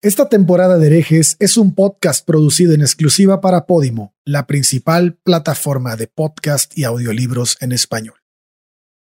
[0.00, 5.96] Esta temporada de herejes es un podcast producido en exclusiva para Podimo, la principal plataforma
[5.96, 8.14] de podcast y audiolibros en español.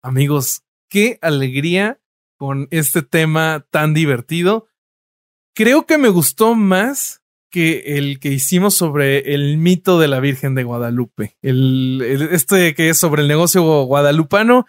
[0.02, 2.00] Amigos, qué alegría
[2.38, 4.66] con este tema tan divertido.
[5.54, 7.20] Creo que me gustó más
[7.50, 11.36] que el que hicimos sobre el mito de la Virgen de Guadalupe.
[11.42, 14.64] Este que es sobre el negocio guadalupano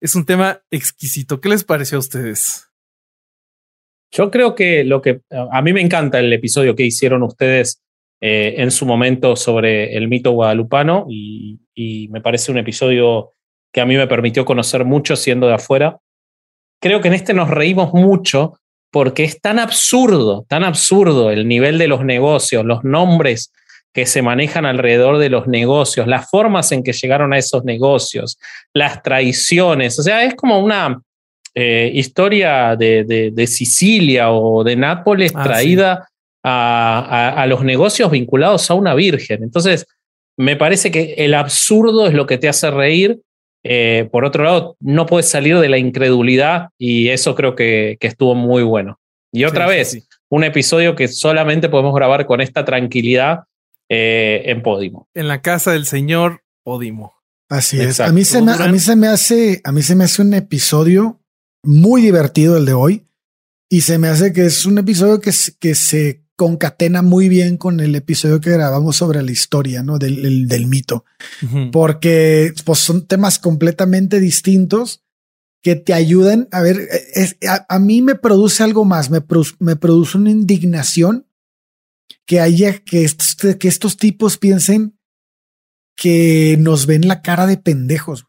[0.00, 1.40] es un tema exquisito.
[1.40, 2.70] ¿Qué les pareció a ustedes?
[4.16, 7.82] Yo creo que lo que a mí me encanta el episodio que hicieron ustedes
[8.20, 11.58] eh, en su momento sobre el mito guadalupano y,
[12.10, 13.32] me parece un episodio
[13.72, 15.98] que a mí me permitió conocer mucho siendo de afuera.
[16.80, 18.54] Creo que en este nos reímos mucho
[18.92, 23.52] porque es tan absurdo, tan absurdo el nivel de los negocios, los nombres
[23.92, 28.38] que se manejan alrededor de los negocios, las formas en que llegaron a esos negocios,
[28.72, 29.98] las traiciones.
[29.98, 31.02] O sea, es como una,
[31.54, 36.08] eh, historia de, de, Sicilia o de Nápoles ah, traída
[36.42, 39.42] a, a, los negocios vinculados a una virgen.
[39.42, 39.86] Entonces,
[40.36, 43.20] me parece que el absurdo es lo que te hace reír.
[43.62, 48.08] Eh, por otro lado, no puedes salir de la incredulidad y eso creo que, que
[48.08, 48.98] estuvo muy bueno.
[49.32, 53.44] Y otra vez, un episodio que solamente podemos grabar con esta tranquilidad
[53.88, 55.08] eh, en Podimo.
[55.14, 57.14] En la casa del señor Podimo.
[57.48, 58.00] Así es.
[58.00, 60.34] A mí, se me, a mí se me hace, a mí se me hace un
[60.34, 61.20] episodio
[61.64, 63.06] muy divertido el de hoy.
[63.68, 67.80] Y se me hace que es un episodio que, que se concatena muy bien con
[67.80, 69.98] el episodio que grabamos sobre la historia, ¿no?
[69.98, 71.04] Del, del, mito.
[71.72, 75.02] Porque pues, son temas completamente distintos
[75.62, 76.88] que te ayudan a ver,
[77.68, 79.24] a, mí me produce algo más, me,
[79.60, 81.26] me produce una indignación
[82.26, 84.98] que haya que estos, que estos tipos piensen
[85.96, 88.26] que nos ven la cara de pendejos.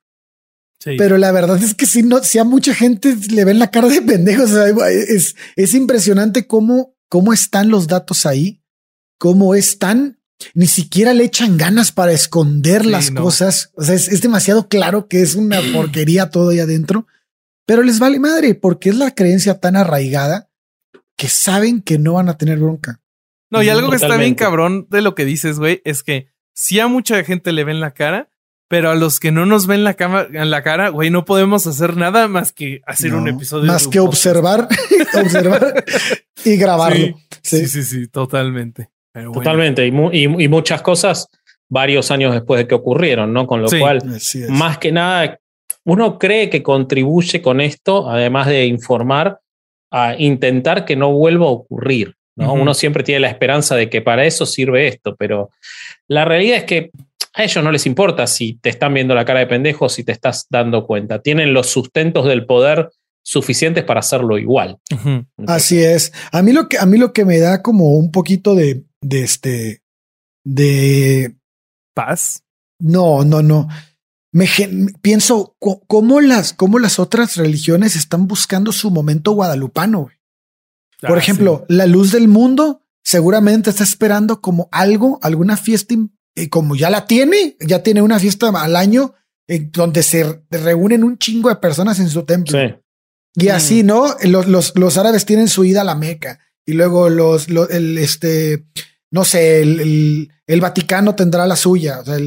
[0.97, 3.87] Pero la verdad es que si no, si a mucha gente le ven la cara
[3.87, 8.61] de pendejos, es, es impresionante cómo, cómo están los datos ahí,
[9.17, 10.19] cómo están,
[10.53, 13.71] ni siquiera le echan ganas para esconder las cosas.
[13.75, 17.07] O sea, es, demasiado claro que es una porquería todo ahí adentro,
[17.65, 20.49] pero les vale madre porque es la creencia tan arraigada
[21.17, 23.01] que saben que no van a tener bronca.
[23.49, 26.79] No, y algo que está bien cabrón de lo que dices, güey, es que si
[26.79, 28.29] a mucha gente le ven la cara,
[28.67, 31.67] pero a los que no nos ven la, cama, en la cara, güey, no podemos
[31.67, 33.65] hacer nada más que hacer un episodio.
[33.65, 34.67] Más que observar,
[35.13, 35.83] observar
[36.43, 37.17] y grabarlo.
[37.41, 38.89] Sí, sí, sí, totalmente.
[39.13, 39.85] Totalmente.
[39.85, 41.29] Y, muchas cosas
[41.69, 43.47] varios años después de que ocurrieron, ¿no?
[43.47, 44.01] Con lo cual,
[44.49, 45.39] más que nada,
[45.83, 49.39] uno cree que contribuye con esto, además de informar,
[49.91, 52.15] a intentar que no vuelva a ocurrir.
[52.35, 52.53] ¿no?
[52.53, 55.51] Uno siempre tiene la esperanza de que para eso sirve esto, pero
[56.07, 56.91] la realidad es que
[57.35, 60.13] a ellos no les importa si te están viendo la cara de pendejo, si te
[60.13, 61.21] estás dando cuenta.
[61.21, 62.91] Tienen los sustentos del poder
[63.23, 64.79] suficientes para hacerlo igual.
[65.45, 66.13] Así es.
[66.31, 69.23] A mí lo que a mí lo que me da como un poquito de, de
[69.23, 69.81] este
[70.45, 71.35] de
[71.93, 72.43] paz.
[72.79, 73.67] No, no, no.
[74.31, 74.47] Me
[75.01, 80.09] pienso cómo las cómo las otras religiones están buscando su momento guadalupano.
[81.01, 85.95] Por ah, ejemplo, la luz del mundo seguramente está esperando como algo, alguna fiesta
[86.35, 89.13] y como ya la tiene, ya tiene una fiesta al año
[89.47, 92.57] en donde se reúnen un chingo de personas en su templo.
[93.35, 93.87] Y así, mm.
[93.87, 94.15] ¿no?
[94.23, 98.65] Los, los, los, árabes tienen su ida a la Meca y luego los, el, este,
[99.11, 101.99] no sé, el, el, Vaticano tendrá la suya.
[101.99, 102.17] O sea,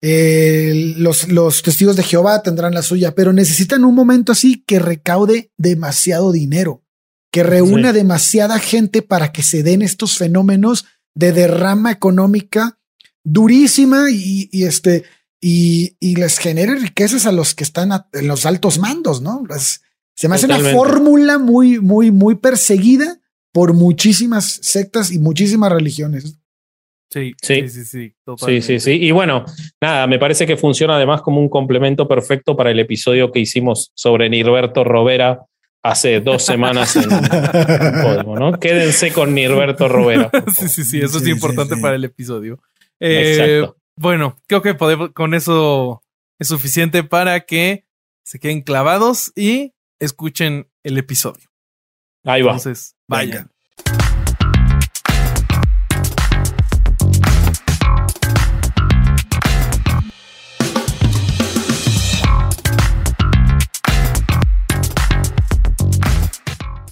[0.00, 5.52] los, los testigos de Jehová tendrán la suya, pero necesitan un momento así que recaude
[5.56, 6.84] demasiado dinero,
[7.32, 12.77] que reúna demasiada gente para que se den estos fenómenos de derrama económica
[13.28, 15.04] durísima y, este,
[15.40, 19.44] y, les genere riquezas a los que están en los altos mandos, ¿no?
[20.14, 23.20] se me hace una fórmula muy, muy, muy perseguida
[23.52, 26.38] por muchísimas sectas y muchísimas religiones.
[27.10, 28.90] Sí, sí, sí, sí, sí, sí, sí.
[28.92, 29.44] Y bueno,
[29.80, 33.92] nada, me parece que funciona además como un complemento perfecto para el episodio que hicimos
[33.94, 35.46] sobre Nirberto Robera
[35.82, 37.08] hace dos semanas en,
[38.38, 38.58] ¿no?
[38.58, 40.30] Quédense con Nirberto Robera.
[40.54, 42.60] Sí, sí, sí, eso es importante para el episodio.
[43.00, 46.02] Eh, bueno, creo que podemos, con eso
[46.38, 47.86] es suficiente para que
[48.24, 51.50] se queden clavados y escuchen el episodio.
[52.24, 52.52] Ahí va.
[52.52, 53.50] Entonces, vayan.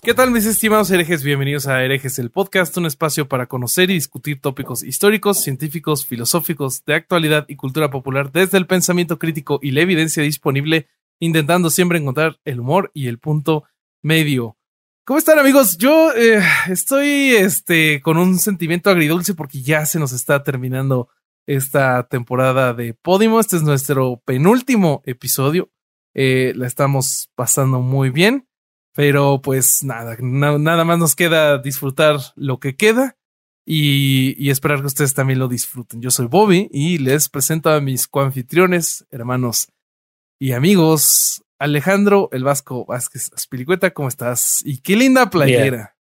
[0.07, 1.25] ¿Qué tal mis estimados herejes?
[1.25, 6.85] Bienvenidos a Herejes, el podcast, un espacio para conocer y discutir tópicos históricos, científicos, filosóficos,
[6.85, 10.87] de actualidad y cultura popular desde el pensamiento crítico y la evidencia disponible,
[11.19, 13.65] intentando siempre encontrar el humor y el punto
[14.01, 14.57] medio.
[15.05, 15.77] ¿Cómo están amigos?
[15.77, 21.09] Yo eh, estoy este, con un sentimiento agridulce porque ya se nos está terminando
[21.49, 23.41] esta temporada de Podimo.
[23.41, 25.69] Este es nuestro penúltimo episodio.
[26.15, 28.47] Eh, la estamos pasando muy bien,
[28.97, 33.17] pero pues nada, nada más nos queda disfrutar lo que queda
[33.65, 36.01] y, y, esperar que ustedes también lo disfruten.
[36.01, 39.69] Yo soy Bobby y les presento a mis coanfitriones, hermanos
[40.41, 41.43] y amigos.
[41.59, 44.63] Alejandro El Vasco Vázquez Aspilicueta, ¿cómo estás?
[44.65, 45.95] Y qué linda playera.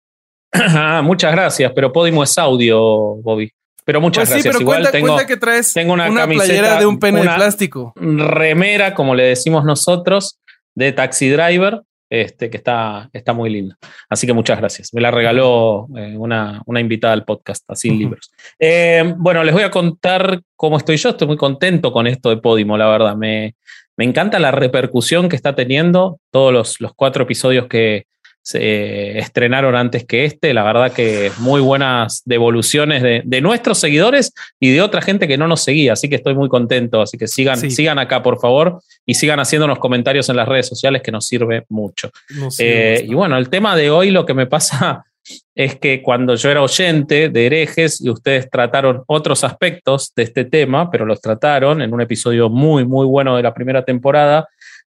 [0.59, 2.79] Ah, muchas gracias, pero Podimo es audio,
[3.17, 3.53] Bobby.
[3.85, 4.43] Pero muchas pues gracias.
[4.43, 6.99] Sí, pero Igual cuenta, tengo, cuenta que traes tengo una, una camiseta, playera de un
[6.99, 7.93] pene de plástico.
[7.97, 10.39] Remera, como le decimos nosotros,
[10.75, 13.77] de Taxi Driver, este, que está, está muy linda.
[14.09, 14.95] Así que muchas gracias.
[14.95, 17.99] Me la regaló eh, una, una, invitada al podcast, así Ujú.
[17.99, 18.33] libros.
[18.59, 21.11] Eh, bueno, les voy a contar cómo estoy yo.
[21.11, 23.17] Estoy muy contento con esto de Podimo, la verdad.
[23.17, 23.55] Me,
[23.97, 28.07] me encanta la repercusión que está teniendo todos los, los cuatro episodios que
[28.47, 30.55] se estrenaron antes que este.
[30.55, 35.37] La verdad que muy buenas devoluciones de, de, nuestros seguidores y de otra gente que
[35.37, 35.95] no nos seguía.
[35.95, 37.03] Así que estoy muy contento.
[37.03, 37.73] Así que sigan, Sí.
[37.73, 41.65] sigan acá, por favor, y sigan haciéndonos comentarios en las redes sociales que nos sirve
[41.71, 42.13] mucho.
[42.37, 45.05] No Eh, y bueno, el tema de hoy lo que me pasa
[45.57, 50.45] es que cuando yo era oyente de herejes y ustedes trataron otros aspectos de este
[50.45, 54.47] tema, pero los trataron en un episodio muy, muy bueno de la primera temporada,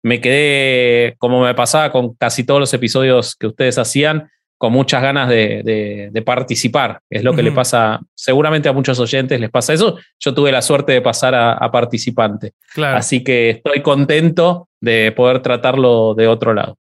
[0.06, 5.02] me quedé, como me pasaba con casi todos los episodios que ustedes hacían, con muchas
[5.02, 7.00] ganas de, de, de participar.
[7.10, 9.98] Es lo que le pasa, seguramente a muchos oyentes les pasa eso.
[10.20, 12.54] Yo tuve la suerte de pasar a, a participante.
[12.76, 12.98] claro.
[12.98, 16.78] Así que estoy contento de poder tratarlo de otro lado.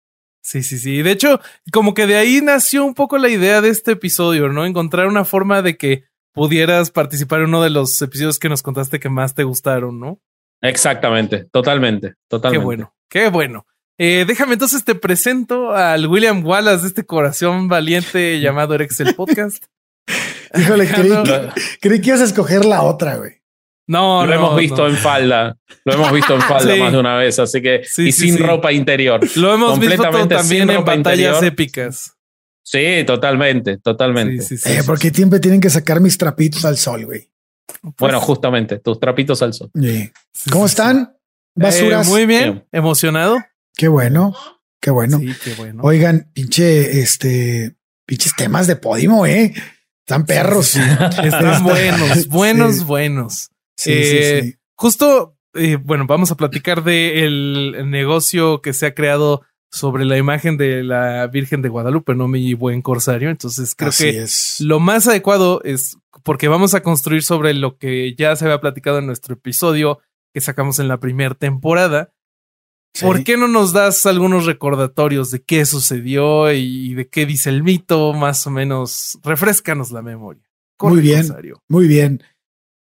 [0.42, 1.02] Sí, sí, sí.
[1.02, 1.42] De hecho,
[1.74, 4.66] como que de ahí nació un poco la idea de este episodio, ¿no?
[4.66, 9.02] Encontrar una forma de que pudieras participar en uno de los episodios que nos contaste
[9.02, 10.22] que más te gustaron, ¿no?
[10.62, 12.60] Exactamente, totalmente, totalmente.
[12.62, 13.66] Qué bueno, qué bueno.
[13.98, 19.66] Eh, déjame entonces te presento al William Wallace de este corazón valiente llamado Erexel Podcast.
[20.58, 21.50] Híjole, creí No, que,
[21.82, 23.34] creí que ibas a escoger la otra, güey.
[23.88, 24.88] No, lo no, hemos visto no.
[24.88, 26.80] en falda, lo hemos visto en falda Sí.
[26.80, 28.44] más de una vez, así que Sí, y sí, sin sí.
[28.44, 29.20] ropa interior.
[29.36, 31.44] Lo hemos visto también en batallas interior.
[31.44, 32.14] épicas.
[32.64, 34.44] Sí, totalmente, totalmente.
[34.44, 34.78] Sí, sí, sí.
[34.78, 37.30] Eh, porque siempre tienen que sacar mis trapitos al sol, güey.
[37.82, 39.72] Pues, Bueno, justamente, tus trapitos al sol.
[39.74, 40.12] ¿Cómo sí,
[40.52, 40.66] sí.
[40.66, 41.16] están?
[41.56, 42.08] Basuras.
[42.08, 43.38] Eh, muy bien, emocionado.
[43.76, 44.36] Qué bueno,
[44.82, 45.20] qué bueno.
[45.20, 45.82] Sí, qué bueno.
[45.84, 47.76] Oigan, pinche, este,
[48.06, 49.54] pinches temas de Podimo, eh.
[50.06, 50.68] Están perros.
[50.68, 50.80] Sí,
[51.24, 52.84] Están buenos, buenos, Sí.
[52.84, 53.50] buenos.
[53.78, 54.56] Sí, Eh, sí, sí.
[54.76, 59.42] Justo, eh, bueno, vamos a platicar de el negocio que se ha creado
[59.72, 63.30] sobre la imagen de la Virgen de Guadalupe, no mi buen corsario.
[63.30, 64.62] Entonces creo Así que es.
[64.62, 68.98] lo más adecuado es porque vamos a construir sobre lo que ya se había platicado
[69.00, 70.00] en nuestro episodio
[70.34, 72.14] que sacamos en la primera temporada.
[72.94, 73.06] Sí.
[73.06, 77.64] ¿Por qué no nos das algunos recordatorios de qué sucedió y de qué dice el
[77.64, 78.14] mito?
[78.14, 80.44] Más o menos, refrescanos la memoria.
[80.82, 81.28] Muy bien.
[81.68, 82.24] Muy bien.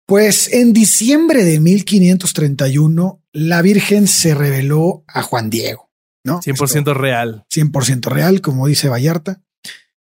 [0.06, 5.90] Pues en diciembre de 1531, la Virgen se reveló a Juan Diego,
[6.24, 6.40] ¿no?
[6.40, 7.46] 100% real.
[7.54, 9.40] 100% real, como dice Vallarta.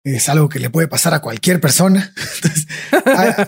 [0.03, 2.13] Es algo que le puede pasar a cualquier persona.
[2.35, 3.47] Entonces, a-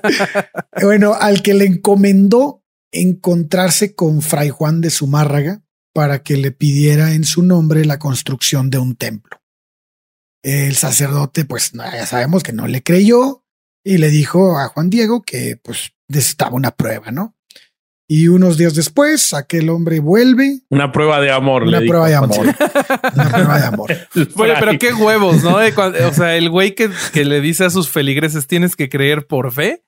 [0.81, 2.63] bueno, al que le encomendó
[3.01, 5.62] encontrarse con Fray Juan de Zumárraga
[5.94, 9.41] para que le pidiera en su nombre la construcción de un templo.
[10.43, 13.43] El sacerdote, pues ya sabemos que no le creyó
[13.84, 17.36] y le dijo a Juan Diego que pues necesitaba una prueba, ¿no?
[18.08, 21.63] Y unos días después, aquel hombre vuelve, Una prueba de amor.
[21.63, 22.46] una le prueba de amor,
[23.15, 23.91] una prueba de amor.
[24.36, 25.55] Bueno, pero qué huevos, ¿no?
[25.58, 29.51] O sea, el güey que, que le dice a sus feligreses tienes que creer por
[29.51, 29.84] fe.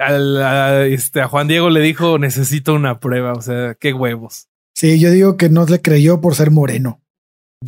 [0.00, 3.32] Al- a, este, a Juan Diego le dijo necesito una prueba.
[3.34, 4.48] O sea, qué huevos.
[4.74, 7.00] Sí, yo digo que no le creyó por ser moreno.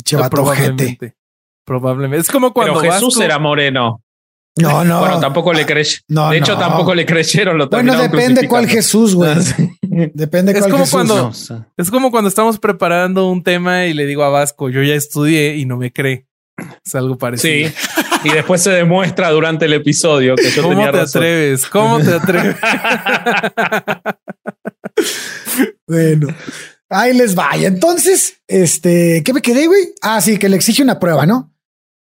[0.03, 0.65] Chavato ojete.
[0.73, 1.15] Probablemente.
[1.65, 2.21] Probablemente.
[2.21, 4.01] Es como cuando Pero Jesús era moreno.
[4.57, 4.99] No, no.
[4.99, 6.01] Bueno, tampoco le creyeron.
[6.09, 6.59] no, de hecho, no.
[6.59, 7.57] tampoco le creyeron.
[7.57, 8.67] Lo Bueno, depende cuál.
[8.67, 9.33] Jesús, güey.
[10.13, 10.91] Depende Es cuál como Jesús.
[10.93, 14.29] cuando- No, o sea, Es como cuando estamos preparando un tema y le digo a
[14.29, 16.27] Vasco, yo ya estudié y no me cree.
[16.85, 17.69] Es algo parecido.
[17.69, 17.75] Sí.
[18.23, 21.21] Y después se demuestra durante el episodio que yo ¿Cómo tenía te razón.
[21.21, 21.65] atreves?
[21.65, 22.55] ¿Cómo te atreves?
[25.87, 26.27] Bueno,
[26.89, 27.67] ahí les vaya.
[27.67, 29.93] Entonces, este, ¿qué me quedé, güey?
[30.01, 31.53] Ah, sí, que le exige una prueba, ¿no?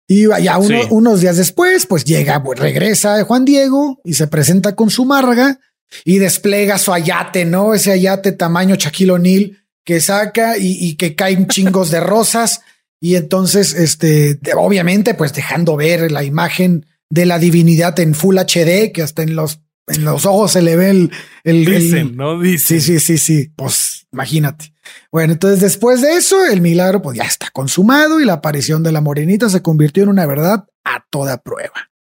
[0.07, 0.87] Y ya uno- Sí.
[0.91, 5.59] unos días después, pues llega, pues regresa Juan Diego y se presenta con su márraga
[6.03, 7.73] y despliega su ayate, ¿no?
[7.73, 12.61] Ese ayate tamaño Shaquille O'Neal que saca y, y que caen chingos de rosas.
[13.05, 18.91] Y entonces, este, obviamente, pues dejando ver la imagen de la divinidad en Full HD,
[18.91, 21.11] que hasta en los en los ojos se le ve el,
[21.43, 22.39] el, Dicen, ¿no?
[22.39, 22.81] Dicen.
[22.81, 23.51] Sí, sí, sí, sí.
[23.55, 24.73] Pues imagínate.
[25.11, 28.91] Bueno, entonces después de eso, el milagro pues ya está consumado y la aparición de
[28.91, 31.91] la morenita se convirtió en una verdad a toda prueba.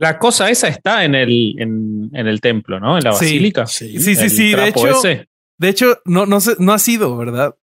[0.00, 2.98] La cosa esa está en el, en, en el templo, ¿no?
[2.98, 3.68] En la Sí, basílica.
[3.68, 4.52] Sí, sí, El sí.
[4.52, 5.28] De hecho, ese.
[5.58, 7.54] de hecho, no, no sé, no ha sido, ¿verdad?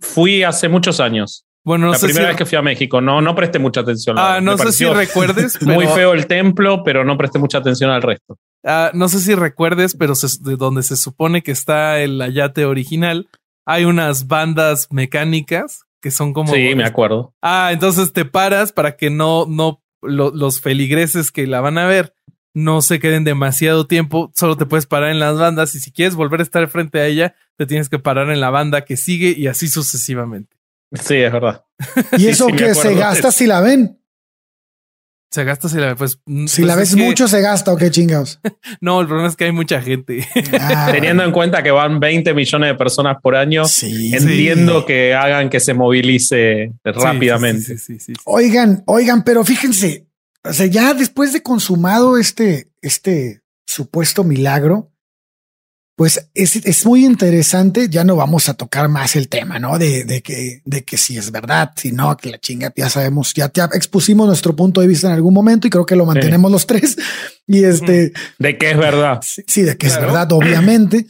[0.00, 1.45] Fui hace muchos años.
[1.66, 2.28] Bueno, no la sé primera si.
[2.28, 3.00] vez que fui a México.
[3.00, 4.16] No, no presté mucha atención.
[4.18, 5.60] Ah, no sé si recuerdes.
[5.66, 8.38] Muy feo el templo, pero no presté mucha atención al resto.
[8.64, 12.64] Ah, no sé si recuerdes, pero se- de donde se supone que está el ayate
[12.64, 13.28] original,
[13.66, 16.54] hay unas bandas mecánicas que son como.
[16.54, 17.34] sí, me acuerdo.
[17.42, 21.86] Ah, entonces te paras para que no, no, lo- los feligreses que la van a
[21.86, 22.14] ver
[22.54, 24.30] no se queden demasiado tiempo.
[24.34, 27.06] Solo te puedes parar en las bandas y si quieres volver a estar frente a
[27.06, 30.55] ella, te tienes que parar en la banda que sigue y así sucesivamente.
[30.92, 31.64] Sí, es verdad.
[32.12, 34.00] Y Sí, eso sí, que se gasta si la ven.
[35.30, 36.20] Se gasta si la pues.
[36.46, 38.40] Si la ves mucho, se gasta o qué chingados.
[38.80, 40.26] No, el problema es que hay mucha gente.
[40.60, 44.86] Ah, Teniendo en cuenta que van 20 millones de personas por año, sí, entiendo sí.
[44.86, 47.62] que hagan que se movilice rápidamente.
[47.62, 48.20] Sí, sí, sí, sí, sí.
[48.24, 50.06] Oigan, oigan, pero fíjense,
[50.44, 54.92] o sea, ya después de consumado este, este supuesto milagro,
[55.96, 57.88] pues es, es muy interesante.
[57.88, 59.78] Ya no vamos a tocar más el tema, ¿no?
[59.78, 63.32] De, de que, de que si es verdad, si no, que la chinga, ya sabemos,
[63.34, 66.50] ya, ya expusimos nuestro punto de vista en algún momento y creo que lo mantenemos
[66.52, 66.96] los tres.
[67.48, 69.20] Y este, De que es verdad.
[69.22, 71.06] sí, sí, de que es verdad, obviamente.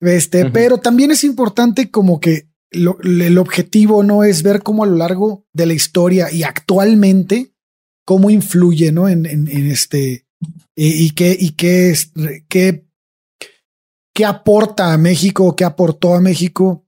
[0.00, 4.86] Este, pero también es importante como que lo- el objetivo no es ver cómo a
[4.86, 7.52] lo largo de la historia y actualmente
[8.04, 9.08] cómo influye, ¿no?
[9.08, 10.24] En, en, en este
[10.74, 12.12] y, y qué y qué es
[12.48, 12.84] qué
[14.14, 16.86] qué aporta a México, qué aportó a México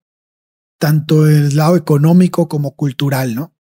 [0.78, 3.54] tanto el lado económico como cultural, ¿no?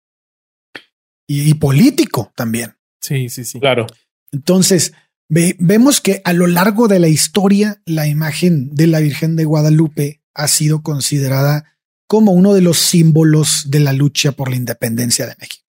[1.28, 2.74] Y, y político también.
[3.00, 3.60] Sí, sí, sí.
[3.60, 3.86] Claro.
[4.32, 4.92] Entonces,
[5.28, 9.44] ve- vemos que a lo largo de la historia, la imagen de la Virgen de
[9.44, 11.76] Guadalupe ha sido considerada
[12.08, 15.64] como uno de los símbolos de la lucha por la independencia de México.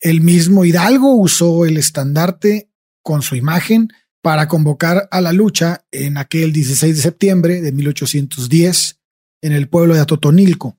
[0.00, 2.70] El mismo Hidalgo usó el estandarte
[3.02, 3.88] con su imagen
[4.22, 8.98] para convocar a la lucha en aquel 16 de septiembre de 1810
[9.42, 10.78] en el pueblo de Atotonilco.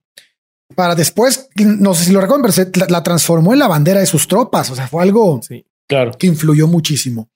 [0.76, 4.06] Para después, no sé si lo recuerdan, pero se- la, transformó en la bandera de
[4.06, 4.70] sus tropas.
[4.72, 5.66] O sea, fue algo Sí.
[5.88, 6.12] Claro.
[6.18, 7.30] que influyó muchísimo.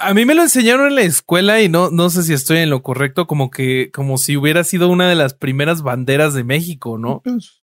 [0.00, 2.70] A mí me lo enseñaron en la escuela y no, no sé si estoy en
[2.70, 6.98] lo correcto, como que, como si hubiera sido una de las primeras banderas de México,
[6.98, 7.20] ¿no?
[7.22, 7.62] Pues,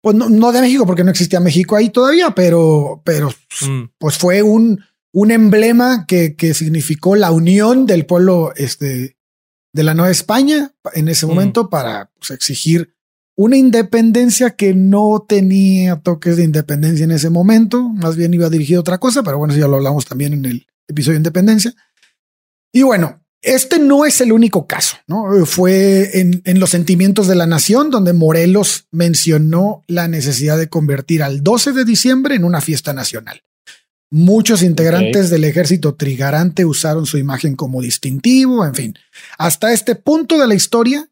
[0.00, 3.28] pues no, no de México, porque no existía México ahí todavía, pero, pero
[3.68, 9.16] Mm, pues fue un, un emblema que, que significó la unión del pueblo este,
[9.72, 11.28] de la Nueva España en ese Mm.
[11.28, 12.94] momento para pues, exigir
[13.34, 18.80] una independencia que no tenía toques de independencia en ese momento, más bien iba dirigido
[18.80, 21.72] a otra cosa, pero bueno, eso ya lo hablamos también en el episodio de independencia.
[22.72, 25.44] Y bueno, este no es el único caso, ¿no?
[25.46, 31.22] Fue en, en los sentimientos de la nación donde Morelos mencionó la necesidad de convertir
[31.22, 33.42] al 12 de diciembre en una fiesta nacional.
[34.14, 38.98] Muchos integrantes del ejército trigarante usaron su imagen como distintivo, en fin.
[39.38, 41.08] Hasta este punto de la historia,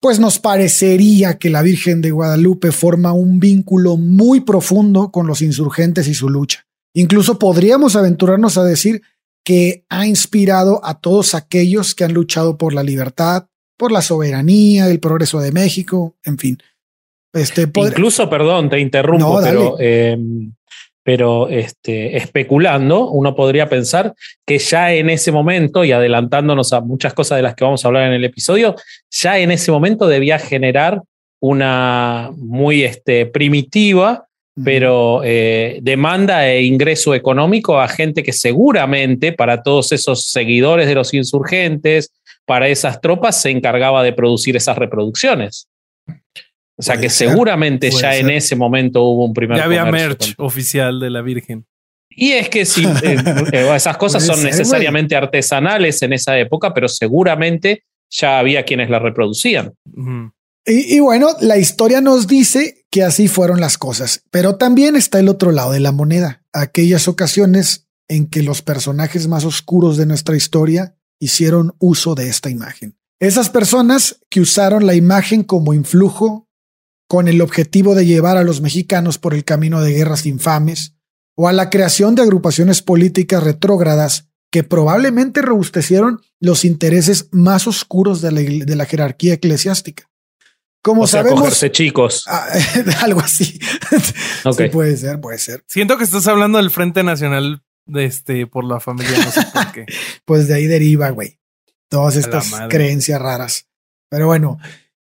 [0.00, 5.42] pues nos parecería que la Virgen de Guadalupe forma un vínculo muy profundo con los
[5.42, 6.66] insurgentes y su lucha.
[6.94, 9.02] Incluso podríamos aventurarnos a decir
[9.44, 14.88] que ha inspirado a todos aquellos que han luchado por la libertad, por la soberanía,
[14.88, 16.58] el progreso de México, en fin.
[17.34, 20.16] Este, Incluso, perdón, te interrumpo, No, pero, eh,
[21.02, 24.14] pero este, especulando, uno podría pensar
[24.46, 27.88] que ya en ese momento, y adelantándonos a muchas cosas de las que vamos a
[27.88, 28.76] hablar en el episodio,
[29.10, 31.02] ya en ese momento debía generar
[31.40, 34.26] una muy este, primitiva,
[34.64, 40.94] pero eh, demanda e ingreso económico a gente que seguramente para todos esos seguidores de
[40.94, 42.12] los insurgentes,
[42.44, 45.68] para esas tropas, se encargaba de producir esas reproducciones.
[46.82, 48.36] O sea que ser, seguramente ya en ser.
[48.36, 51.64] ese momento hubo un primer Ya había merch con- oficial de la Virgen.
[52.10, 53.16] Y es que sí, eh,
[53.52, 58.90] eh, esas cosas son ser, necesariamente artesanales en esa época, pero seguramente ya había quienes
[58.90, 59.72] la reproducían.
[60.66, 65.18] Y, y bueno, la historia nos dice que así fueron las cosas, pero también está
[65.20, 70.06] el otro lado de la moneda, aquellas ocasiones en que los personajes más oscuros de
[70.06, 72.96] nuestra historia hicieron uso de esta imagen.
[73.20, 76.48] Esas personas que usaron la imagen como influjo
[77.12, 80.94] con el objetivo de llevar a los mexicanos por el camino de guerras infames
[81.34, 88.22] o a la creación de agrupaciones políticas retrógradas que probablemente robustecieron los intereses más oscuros
[88.22, 90.08] de la, de la jerarquía eclesiástica.
[90.80, 92.24] Como o sea, sabemos, cogerse chicos.
[92.30, 92.46] Ah,
[93.02, 93.60] algo así.
[94.44, 94.56] Ok.
[94.56, 95.62] Sí, puede ser, puede ser.
[95.66, 99.70] Siento que estás hablando del Frente Nacional de este, por la familia, no sé por
[99.72, 99.84] qué.
[100.24, 101.38] pues de ahí deriva, güey.
[101.90, 103.66] Todas estas creencias raras.
[104.08, 104.58] Pero bueno,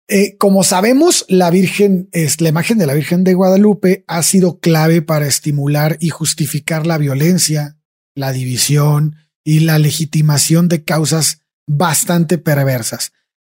[0.08, 4.60] eh, como sabemos, la Virgen es la imagen de la Virgen de Guadalupe ha sido
[4.60, 7.78] clave para estimular y justificar la violencia,
[8.14, 13.14] la división y la legitimación de causas bastante perversas.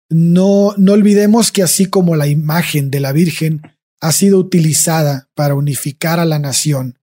[0.10, 3.62] No, no olvidemos que así como la imagen de la Virgen
[4.00, 6.98] ha sido utilizada para unificar a la nación,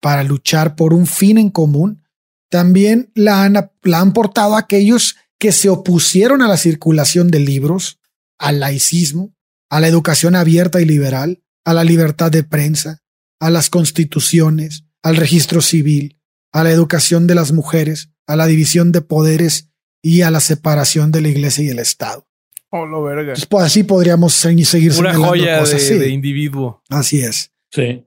[0.00, 2.04] para luchar por un fin en común,
[2.48, 7.98] también la han, la han portado aquellos que se opusieron a la circulación de libros,
[8.38, 9.34] al laicismo,
[9.70, 13.02] a la educación abierta y liberal, a la libertad de prensa,
[13.40, 16.20] a las constituciones, al registro civil,
[16.52, 19.70] a la educación de las mujeres, a la división de poderes
[20.02, 22.26] y a la separación de la iglesia y el Estado.
[22.70, 23.34] Oh, lo verga.
[23.48, 24.66] Pues, así podríamos seguir
[24.98, 26.82] Una joya de, individuo.
[26.88, 27.52] Así es.
[27.70, 28.04] Sí.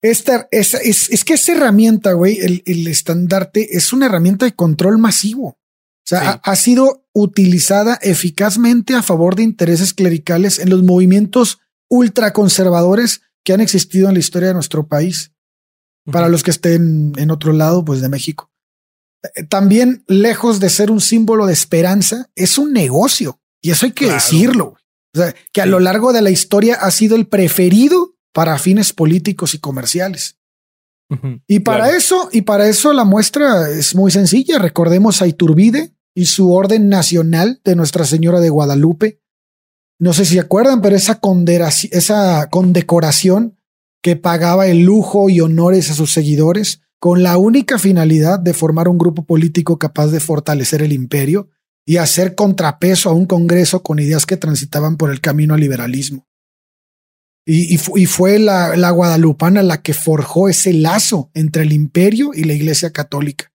[0.00, 4.98] Esta, es, es, que esa herramienta, güey, el, el, estandarte es una herramienta de control
[4.98, 5.58] masivo.
[6.04, 13.22] O sea, ha, sido utilizada eficazmente a favor de intereses clericales en los movimientos ultraconservadores
[13.42, 15.32] que han existido en la historia de nuestro país.
[16.12, 18.52] Para los que estén en otro lado, pues de México.
[19.34, 23.40] Eh, también, lejos de ser un símbolo de esperanza, es un negocio.
[23.62, 24.76] Y eso hay que decirlo.
[25.14, 28.92] O sea, que a lo largo de la historia ha sido el preferido para fines
[28.92, 30.36] políticos y comerciales.
[31.46, 34.58] Y para eso, y para eso la muestra es muy sencilla.
[34.58, 39.20] Recordemos a Iturbide y su orden nacional de Nuestra Señora de Guadalupe.
[39.98, 41.20] No sé si acuerdan, pero esa,
[41.90, 43.58] esa condecoración
[44.02, 48.88] que pagaba el lujo y honores a sus seguidores con la única finalidad de formar
[48.88, 51.48] un grupo político capaz de fortalecer el imperio
[51.86, 56.26] y hacer contrapeso a un Congreso con ideas que transitaban por el camino al liberalismo.
[57.46, 62.54] Y, fue la, la, guadalupana la que forjó ese lazo entre el imperio y la
[62.54, 63.52] Iglesia Católica.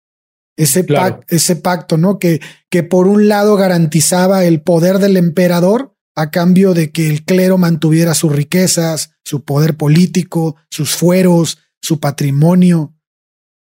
[0.56, 0.86] Ese,
[1.30, 2.20] ese pacto, ¿no?
[2.20, 7.24] Que, que por un lado garantizaba el poder del emperador a cambio de que el
[7.24, 12.94] clero mantuviera sus riquezas, su poder político, sus fueros, su patrimonio.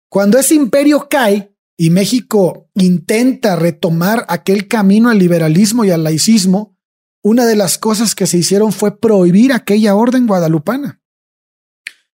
[0.08, 6.71] Cuando ese imperio cae, y México intenta retomar aquel camino al liberalismo y al laicismo,
[7.22, 11.00] una de las cosas que se hicieron fue prohibir aquella orden guadalupana.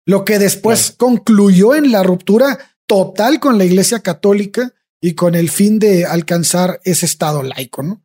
[0.05, 5.49] Lo que después concluyó en la ruptura total con la Iglesia Católica y con el
[5.49, 8.03] fin de alcanzar ese estado laico, ¿no?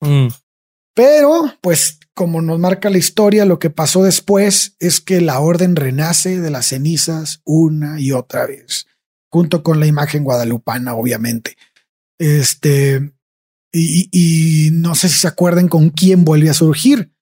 [0.00, 0.28] Mm.
[0.94, 5.76] Pero, pues, como nos marca la historia, lo que pasó después es que la orden
[5.76, 8.86] renace de las cenizas una y otra vez
[9.34, 11.56] junto con la imagen guadalupana, obviamente.
[12.20, 13.12] Este,
[13.74, 17.12] y, no sé si se acuerdan con quién vuelve a surgir,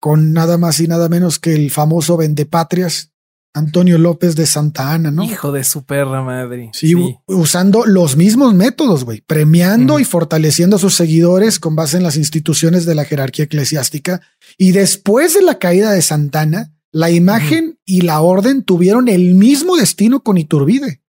[0.00, 3.12] con nada más y nada menos que el famoso vendepatrias
[3.52, 5.24] Antonio López de Santa Ana, ¿no?
[5.24, 6.70] Hijo de su perra madre.
[6.72, 6.94] Sí,
[7.26, 12.16] usando los mismos métodos, güey, premiando y fortaleciendo a sus seguidores con base en las
[12.16, 14.20] instituciones de la jerarquía eclesiástica.
[14.56, 19.76] Y después de la caída de Santana, la imagen y la orden tuvieron el mismo
[19.76, 21.02] destino con Iturbide.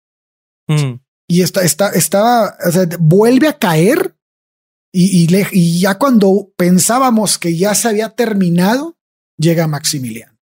[0.68, 1.00] Mm.
[1.26, 4.16] Y está, está, estaba, o sea, vuelve a caer
[5.00, 8.98] y, y, y, ya cuando pensábamos que ya se había terminado,
[9.36, 10.36] llega Maximiliano.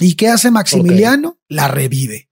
[0.00, 1.38] ¿Y qué hace Maximiliano?
[1.50, 2.30] La revive.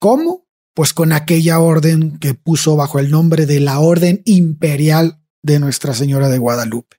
[0.00, 0.48] ¿Cómo?
[0.74, 5.94] Pues con aquella orden que puso bajo el nombre de la Orden Imperial de Nuestra
[5.94, 6.96] Señora de Guadalupe.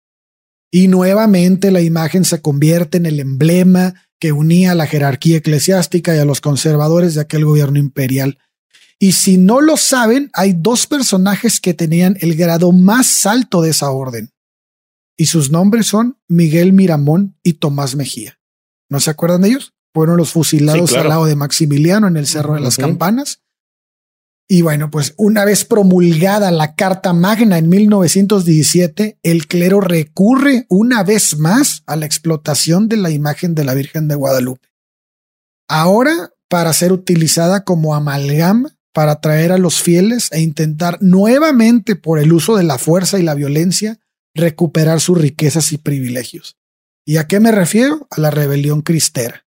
[0.71, 6.15] Y nuevamente la imagen se convierte en el emblema que unía a la jerarquía eclesiástica
[6.15, 8.37] y a los conservadores de aquel gobierno imperial
[8.99, 13.69] y si no lo saben, hay dos personajes que tenían el grado más alto de
[13.69, 14.31] esa orden.
[15.17, 18.39] Y sus nombres son Miguel Miramón y Tomás Mejía.
[18.89, 19.73] ¿No se acuerdan de ellos?
[19.93, 23.41] Fueron los fusilados al lado de Maximiliano en el Cerro de las Campanas.
[24.47, 31.03] Y bueno, pues una vez promulgada la Carta Magna en 1917, el clero recurre una
[31.03, 34.67] vez más a la explotación de la imagen de la Virgen de Guadalupe.
[35.67, 42.19] Ahora para ser utilizada como amalgama para atraer a los fieles e intentar nuevamente por
[42.19, 43.99] el uso de la fuerza y la violencia
[44.33, 46.57] recuperar sus riquezas y privilegios.
[47.05, 48.07] ¿Y a qué me refiero?
[48.11, 49.45] A la rebelión cristera.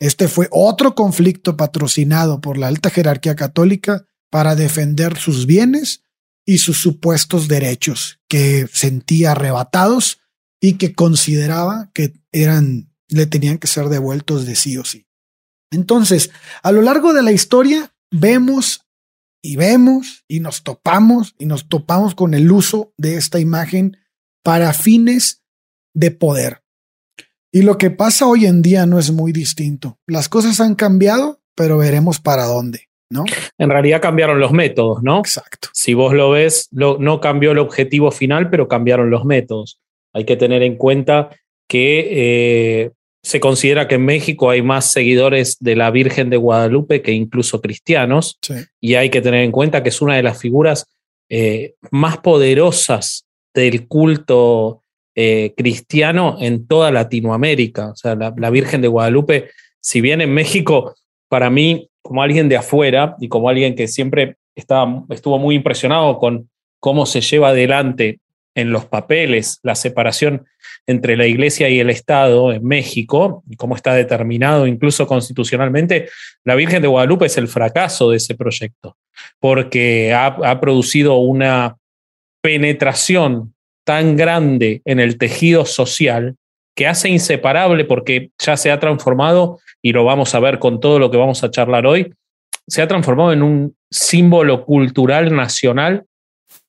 [0.00, 6.02] Este fue otro conflicto patrocinado por la alta jerarquía católica para defender sus bienes
[6.46, 10.20] y sus supuestos derechos que sentía arrebatados
[10.60, 15.06] y que consideraba que eran le tenían que ser devueltos de sí o sí.
[15.70, 16.30] Entonces,
[16.62, 18.86] a lo largo de la historia vemos
[19.42, 23.96] y vemos y nos topamos y nos topamos con el uso de esta imagen
[24.42, 25.42] para fines
[25.94, 26.62] de poder.
[27.52, 29.98] Y lo que pasa hoy en día no es muy distinto.
[30.06, 32.88] Las cosas han cambiado, pero veremos para dónde.
[33.10, 33.24] ¿no?
[33.56, 35.18] En realidad cambiaron los métodos, ¿no?
[35.18, 35.68] Exacto.
[35.72, 39.80] Si vos lo ves, no cambió el objetivo final, pero cambiaron los métodos.
[40.12, 41.30] Hay que tener en cuenta
[41.68, 42.90] que eh,
[43.22, 47.60] se considera que en México hay más seguidores de la Virgen de Guadalupe que incluso
[47.60, 48.38] cristianos,
[48.80, 50.86] y hay que tener en cuenta que es una de las figuras
[51.28, 54.82] eh, más poderosas del culto
[55.14, 57.90] eh, cristiano en toda Latinoamérica.
[57.90, 59.50] O sea, la, la, Virgen de Guadalupe,
[59.80, 60.94] si bien en México,
[61.28, 66.18] para mí, como alguien de afuera y como alguien que siempre estaba, estuvo muy impresionado
[66.18, 66.48] con
[66.80, 68.20] cómo se lleva adelante
[68.54, 70.46] en los papeles la separación
[70.88, 76.08] entre la Iglesia y el Estado en México, y cómo está determinado incluso constitucionalmente,
[76.44, 78.96] la Virgen de Guadalupe es el fracaso de ese proyecto,
[79.38, 81.76] porque ha, ha producido una
[82.42, 86.36] penetración tan grande en el tejido social
[86.74, 90.98] que hace inseparable, porque ya se ha transformado, y lo vamos a ver con todo
[90.98, 92.14] lo que vamos a charlar hoy,
[92.66, 96.04] se ha transformado en un símbolo cultural nacional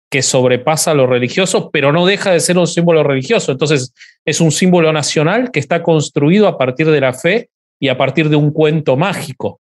[0.09, 3.51] que sobrepasa lo religioso, pero no deja de ser un símbolo religioso.
[3.51, 3.93] Entonces,
[4.25, 8.29] es un símbolo nacional que está construido a partir de la fe y a partir
[8.29, 9.59] de un cuento mágico.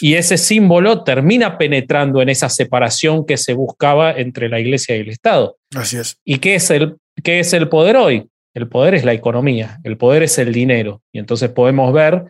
[0.00, 5.00] Y ese símbolo termina penetrando en esa separación que se buscaba entre la iglesia y
[5.00, 5.56] el Estado.
[5.74, 6.18] Así es.
[6.24, 8.28] ¿Y qué es el, qué es el poder hoy?
[8.54, 11.00] El poder es la economía, el poder es el dinero.
[11.10, 12.24] Y entonces podemos ver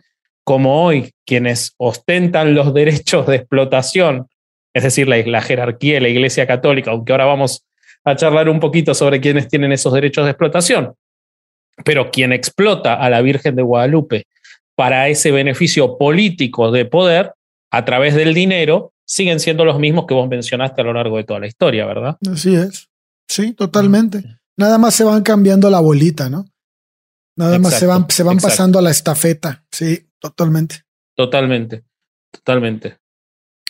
[0.45, 4.27] cómo hoy quienes ostentan los derechos de explotación
[4.73, 7.65] es decir, la, jerarquía de la Iglesia Católica, aunque ahora vamos
[8.03, 10.95] a charlar un poquito sobre quiénes tienen esos derechos de explotación.
[11.85, 14.25] Pero quien explota a la Virgen de Guadalupe
[14.75, 17.33] para ese beneficio político de poder
[17.71, 21.23] a través del dinero, siguen siendo los mismos que vos mencionaste a lo largo de
[21.23, 22.17] toda la historia, ¿verdad?
[22.31, 22.89] Así es.
[23.27, 24.23] Sí, totalmente.
[24.57, 26.45] Nada más se van cambiando la bolita, ¿no?
[27.35, 29.65] Nada más se van, se van pasando a la estafeta.
[29.71, 30.83] Sí, totalmente.
[31.15, 31.83] Totalmente,
[32.31, 32.97] totalmente.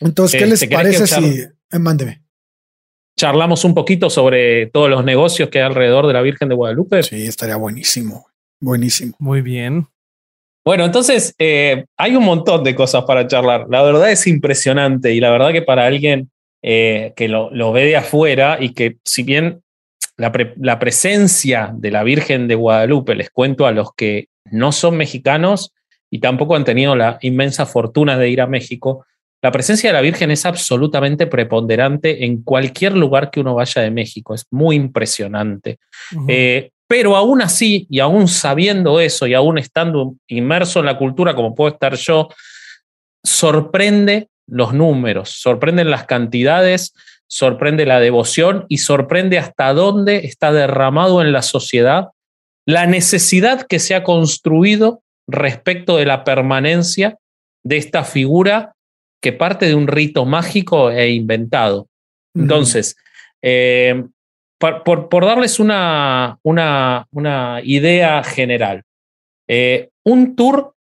[0.04, 1.40] Entonces, ¿qué les parece si...
[1.72, 2.24] Eh, mándeme.
[3.18, 7.04] Charlamos un poquito sobre todos los negocios que hay alrededor de la Virgen de Guadalupe.
[7.04, 8.28] Sí, estaría buenísimo.
[8.60, 9.16] Buenísimo.
[9.20, 9.88] Muy bien.
[10.66, 13.66] Bueno, entonces eh, hay un montón de cosas para charlar.
[13.70, 17.86] La verdad es impresionante y la verdad que para alguien eh, que lo, lo, ve
[17.86, 19.62] de afuera y que si bien
[20.16, 24.96] la, la, presencia de la Virgen de Guadalupe, les cuento a los que no son
[24.96, 25.74] mexicanos
[26.10, 29.06] y tampoco han tenido la inmensa fortuna de ir a México,
[29.44, 33.92] la presencia de la Virgen es absolutamente preponderante en cualquier lugar que uno vaya de
[33.92, 34.34] México.
[34.34, 35.80] Es muy impresionante.
[36.30, 41.36] Eh, pero aún así, y aún sabiendo eso, y aún estando inmerso en la cultura
[41.36, 42.30] como puedo estar yo,
[43.22, 46.94] sorprende los números, sorprenden las cantidades,
[47.28, 52.08] sorprende la devoción y sorprende hasta dónde está derramado en la sociedad
[52.66, 57.18] la necesidad que se ha construido respecto de la permanencia
[57.64, 58.73] de esta figura
[59.24, 61.88] que parte de un rito mágico e inventado.
[62.36, 62.98] Entonces,
[63.42, 64.04] eh,
[64.60, 68.84] por, darles una, una, una idea general,
[69.48, 70.74] eh, un tour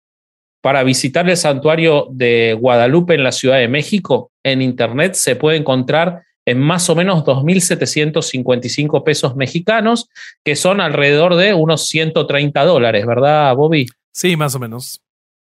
[0.62, 5.59] para visitar el santuario de Guadalupe en la Ciudad de México en Internet se puede
[5.59, 10.09] encontrar en más o menos 2.755 pesos mexicanos,
[10.42, 13.87] que son alrededor de unos 130 dólares, ¿verdad, Bobby?
[14.12, 15.03] Sí, más o menos.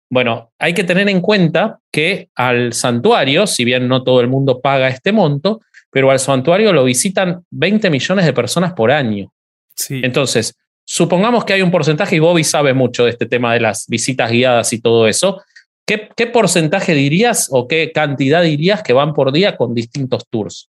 [0.09, 4.59] Bueno, hay que tener en cuenta que al santuario, si bien no todo el mundo
[4.59, 9.31] paga este monto, pero al santuario lo visitan 20 millones de personas por año.
[9.75, 10.01] Sí.
[10.03, 13.85] Entonces, supongamos que hay un porcentaje, y Bobby sabe mucho de este tema de las
[13.87, 15.41] visitas guiadas y todo eso.
[15.85, 20.69] ¿Qué, qué porcentaje dirías o qué cantidad dirías que van por día con distintos tours?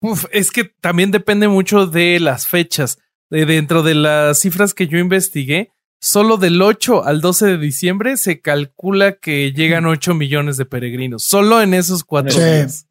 [0.00, 2.98] Uf, es que también depende mucho de las fechas.
[3.28, 5.72] De dentro de las cifras que yo investigué,
[6.06, 11.24] Solo del 8 al 12 de diciembre se calcula que llegan 8 millones de peregrinos.
[11.24, 12.86] Solo en esos cuatro días.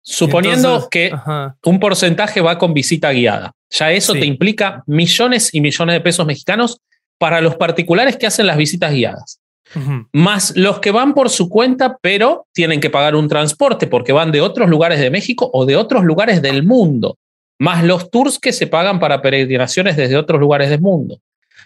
[0.00, 1.12] Suponiendo que
[1.64, 3.50] un porcentaje va con visita guiada.
[3.68, 6.78] Ya eso te implica millones y millones de pesos mexicanos
[7.18, 9.40] para los particulares que hacen las visitas guiadas.
[10.12, 14.30] Más los que van por su cuenta, pero tienen que pagar un transporte porque van
[14.30, 17.18] de otros lugares de México o de otros lugares del mundo.
[17.58, 21.18] Más los tours que se pagan para peregrinaciones desde otros lugares del mundo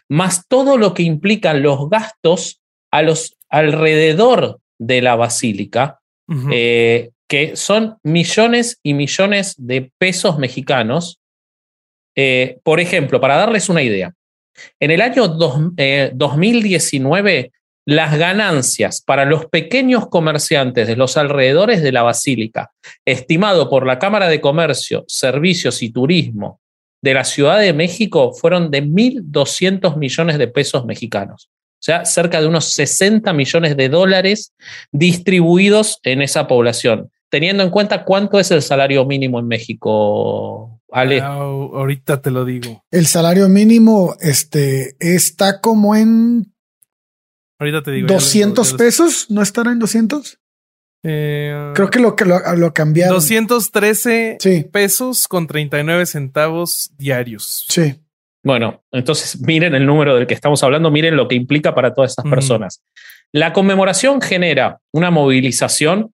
[0.09, 6.01] más todo lo que implican los gastos a los alrededor de la basílica,
[6.51, 11.21] eh, que son millones y millones de pesos mexicanos.
[12.17, 14.13] Eh, por ejemplo, para darles una idea,
[14.81, 17.53] en el año 2019, eh,
[17.89, 22.73] las ganancias para los pequeños comerciantes de los alrededores de la basílica,
[23.05, 26.61] estimado por la Cámara de Comercio, Servicios y Turismo
[27.07, 31.49] de la Ciudad de México fueron de 1.200 millones de pesos mexicanos.
[31.75, 34.53] O sea, cerca de unos 60 millones de dólares
[34.91, 41.21] distribuidos en esa población, teniendo en cuenta cuánto es el salario mínimo en México, Ale.
[41.21, 42.83] Ah, ahorita te lo digo.
[42.91, 46.53] El salario mínimo este, está como en
[47.61, 48.09] Ahorita te digo.
[48.09, 50.41] 200 pesos, ¿no estará en 200?
[51.09, 53.15] Eh, Creo que lo, lo, lo cambiaron.
[53.15, 54.39] 213
[54.73, 57.67] pesos con 39 centavos diarios.
[57.69, 57.95] Sí.
[58.43, 62.13] Bueno, entonces miren el número del que estamos hablando, miren lo que implica para todas
[62.13, 62.81] esas personas.
[63.33, 66.13] La conmemoración genera una movilización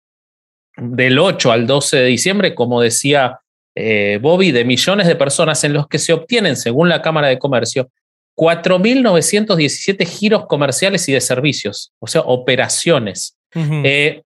[0.76, 3.40] del 8 al 12 de diciembre, como decía
[3.74, 7.38] eh, Bobby, de millones de personas en los que se obtienen, según la Cámara de
[7.38, 7.90] Comercio,
[8.36, 13.36] 4.917 giros comerciales y de servicios, o sea, operaciones.
[13.54, 14.22] Eh,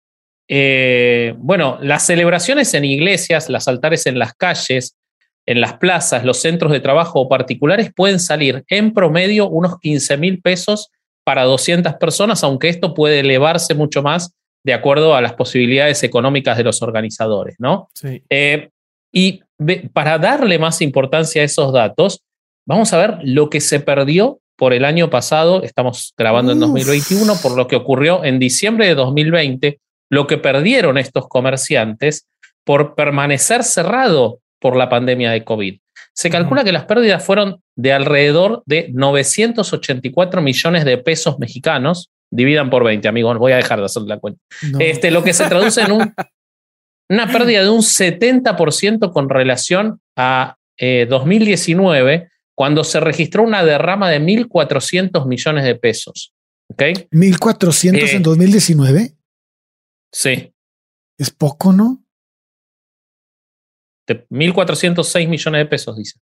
[0.54, 4.98] eh, bueno, las celebraciones en iglesias, los altares en las calles,
[5.46, 10.42] en las plazas, los centros de trabajo particulares pueden salir en promedio unos 15 mil
[10.42, 10.90] pesos
[11.24, 14.34] para 200 personas, aunque esto puede elevarse mucho más
[14.66, 17.88] de acuerdo a las posibilidades económicas de los organizadores, ¿no?
[17.96, 18.22] Sí.
[18.30, 18.72] Eh,
[19.14, 19.40] y
[19.94, 22.24] para darle más importancia a esos datos,
[22.68, 27.36] vamos a ver lo que se perdió por el año pasado, estamos grabando en 2021,
[27.42, 29.80] por lo que ocurrió en diciembre de 2020,
[30.12, 32.28] lo que perdieron estos comerciantes
[32.64, 35.80] por permanecer cerrado por la pandemia de COVID.
[36.14, 42.12] Se calcula que las pérdidas fueron de alrededor de 984 millones de pesos mexicanos.
[42.30, 44.42] Dividan por 20, amigos, voy a dejar de hacer la cuenta.
[44.80, 45.92] Este, lo que se traduce en
[47.10, 54.10] una pérdida de un 70% con relación a 2019, eh, cuando se registró una derrama
[54.10, 56.34] de 1.400 millones de pesos.
[56.70, 56.94] ¿Okay?
[57.12, 59.14] ¿1.400 en 2019?
[60.12, 60.54] Sí.
[61.18, 62.04] Es poco, ¿no?
[64.08, 66.20] 1.406 millones de pesos, dice.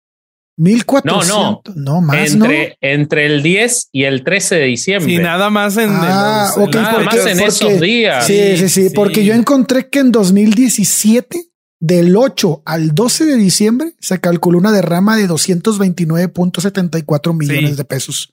[0.57, 1.27] 1400.
[1.27, 1.73] No, no.
[1.75, 2.75] No, más, entre, ¿no?
[2.81, 5.11] Entre el 10 y el 13 de diciembre.
[5.11, 8.27] Sí, nada más en, ah, los, okay, nada porque, más en porque, esos días.
[8.27, 13.35] Sí, sí, sí, sí, porque yo encontré que en 2017, del 8 al 12 de
[13.35, 17.75] diciembre, se calculó una derrama de 229.74 millones sí.
[17.75, 18.31] de pesos.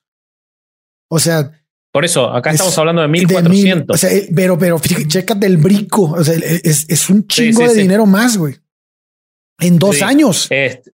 [1.08, 1.59] O sea,
[1.92, 3.86] por eso, acá es, estamos hablando de 1400.
[3.86, 6.12] De o sea, pero, pero fíjate, checa del brico.
[6.12, 8.56] O sea, es, es un chingo sí, sí, de dinero más, güey.
[9.58, 10.46] En dos años.
[10.50, 10.92] Este,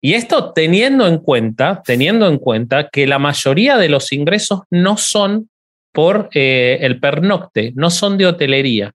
[0.00, 4.96] y esto teniendo en cuenta, teniendo en cuenta que la mayoría de los ingresos no
[4.96, 5.48] son
[5.92, 8.92] por eh, el pernocte, no son de hotelería.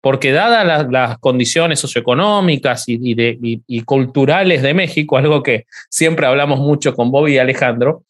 [0.00, 5.42] Porque dadas las, las condiciones socioeconómicas y, y, de, y, y, culturales de México, algo
[5.42, 8.04] que siempre hablamos mucho con Bobby y Alejandro,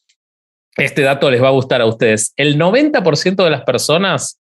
[0.79, 2.33] este dato les va a gustar a ustedes.
[2.37, 4.39] El 90% de las personas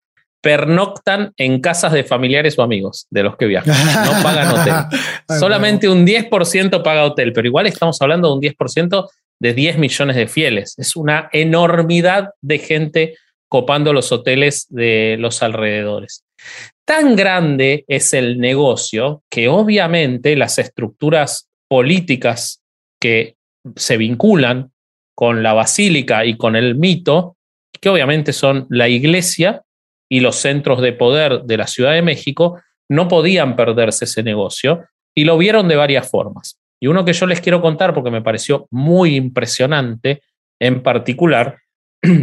[0.41, 3.75] pernoctan en casas de familiares o amigos de los que viajan.
[4.07, 4.99] No pagan hotel.
[5.39, 9.09] Solamente un 10% paga hotel, pero igual estamos hablando de un 10%
[9.41, 10.75] de 10 millones de fieles.
[10.79, 13.17] Es una enormidad de gente
[13.49, 16.25] copando los hoteles de los alrededores.
[16.87, 22.63] Tan grande es el negocio que obviamente las estructuras políticas
[23.01, 23.37] que
[23.77, 24.73] se vinculan
[25.21, 27.37] con la basílica y con el mito,
[27.79, 29.65] que obviamente son la iglesia
[30.09, 34.83] y los centros de poder de la Ciudad de México, no podían perderse ese negocio
[35.15, 36.59] y lo vieron de varias formas.
[36.81, 40.23] Y uno que yo les quiero contar porque me pareció muy impresionante
[40.59, 41.59] en particular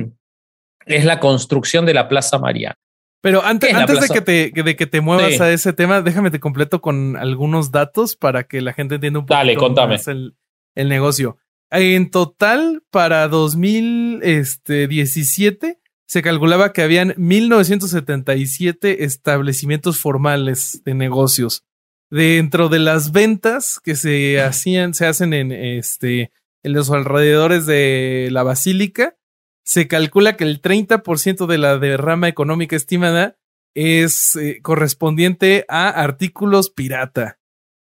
[0.87, 2.79] es la construcción de la Plaza Mariana.
[3.21, 5.43] Pero antes, antes de, que te, de que te muevas sí.
[5.43, 9.27] a ese tema, déjame te completo con algunos datos para que la gente entienda un
[9.27, 9.55] poco Dale,
[9.87, 10.35] más el,
[10.73, 11.37] el, negocio.
[11.69, 21.65] En total, para 2017, se calculaba que habían 1977 establecimientos formales de negocios.
[22.09, 26.31] Dentro de las ventas que se hacían, se hacen en este
[26.63, 29.17] en los alrededores de la basílica,
[29.63, 33.37] se calcula que el 30% de la derrama económica estimada
[33.75, 37.36] es eh, correspondiente a artículos pirata.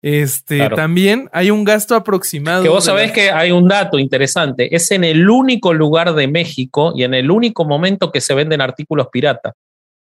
[0.08, 0.76] Este claro.
[0.76, 2.62] también hay un gasto aproximado.
[2.62, 3.12] Que vos sabés la...
[3.12, 4.72] que hay un dato interesante.
[4.76, 8.60] Es en el único lugar de México y en el único momento que se venden
[8.60, 9.54] artículos pirata.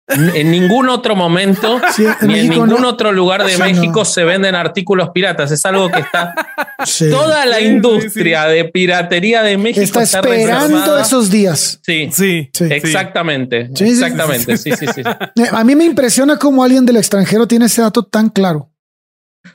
[0.08, 2.89] En ningún otro momento, sí, en ni México en ningún no.
[2.89, 4.05] otro lugar de México no.
[4.05, 5.49] se venden artículos piratas.
[5.51, 6.34] Es algo que está.
[6.84, 7.10] Sí.
[7.10, 11.01] Toda la industria de piratería de México está, está esperando reservada.
[11.01, 11.79] esos días.
[11.84, 13.69] Sí, sí, exactamente.
[13.79, 14.58] Exactamente.
[14.58, 15.01] Sí, sí, sí.
[15.51, 18.69] A mí me impresiona cómo alguien del extranjero tiene ese dato tan claro.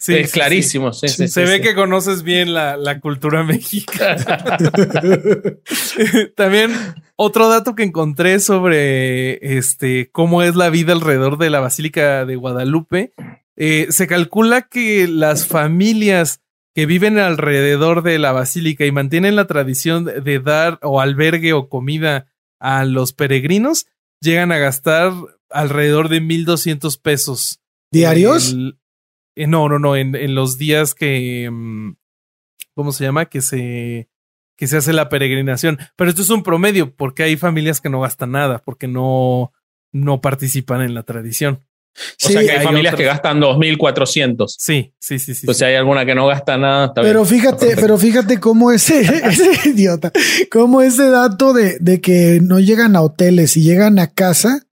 [0.01, 0.95] Sí, es clarísimo.
[0.95, 4.57] Sí, sí, se ve que conoces bien la, la cultura mexicana.
[6.37, 6.73] También
[7.17, 12.37] otro dato que encontré sobre este cómo es la vida alrededor de la Basílica de
[12.37, 13.13] Guadalupe.
[13.57, 16.41] Eh, se calcula que las familias
[16.75, 21.69] que viven alrededor de la basílica y mantienen la tradición de dar o albergue o
[21.69, 23.87] comida a los peregrinos,
[24.21, 25.13] llegan a gastar
[25.51, 27.61] alrededor de 1.200 pesos.
[27.93, 28.55] ¿Diarios?
[29.41, 31.95] Eh, no, no, no, en, en los días que, mm,
[32.75, 33.25] ¿cómo se llama?
[33.25, 34.11] Que se,
[34.55, 35.79] que se hace la peregrinación.
[35.97, 39.51] Pero esto es un promedio, porque hay familias que no gastan nada, porque no,
[39.93, 41.61] no participan en la tradición.
[41.97, 44.45] O sea que hay, familias que gastan 2.400.
[44.59, 45.47] Sí, sí, sí, sí.
[45.47, 49.71] Pues si hay alguna que no gasta nada, Pero fíjate, pero fíjate cómo ese, ese
[49.71, 50.13] idiota,
[50.53, 54.67] cómo ese dato de, de, que no llegan a hoteles y llegan a casa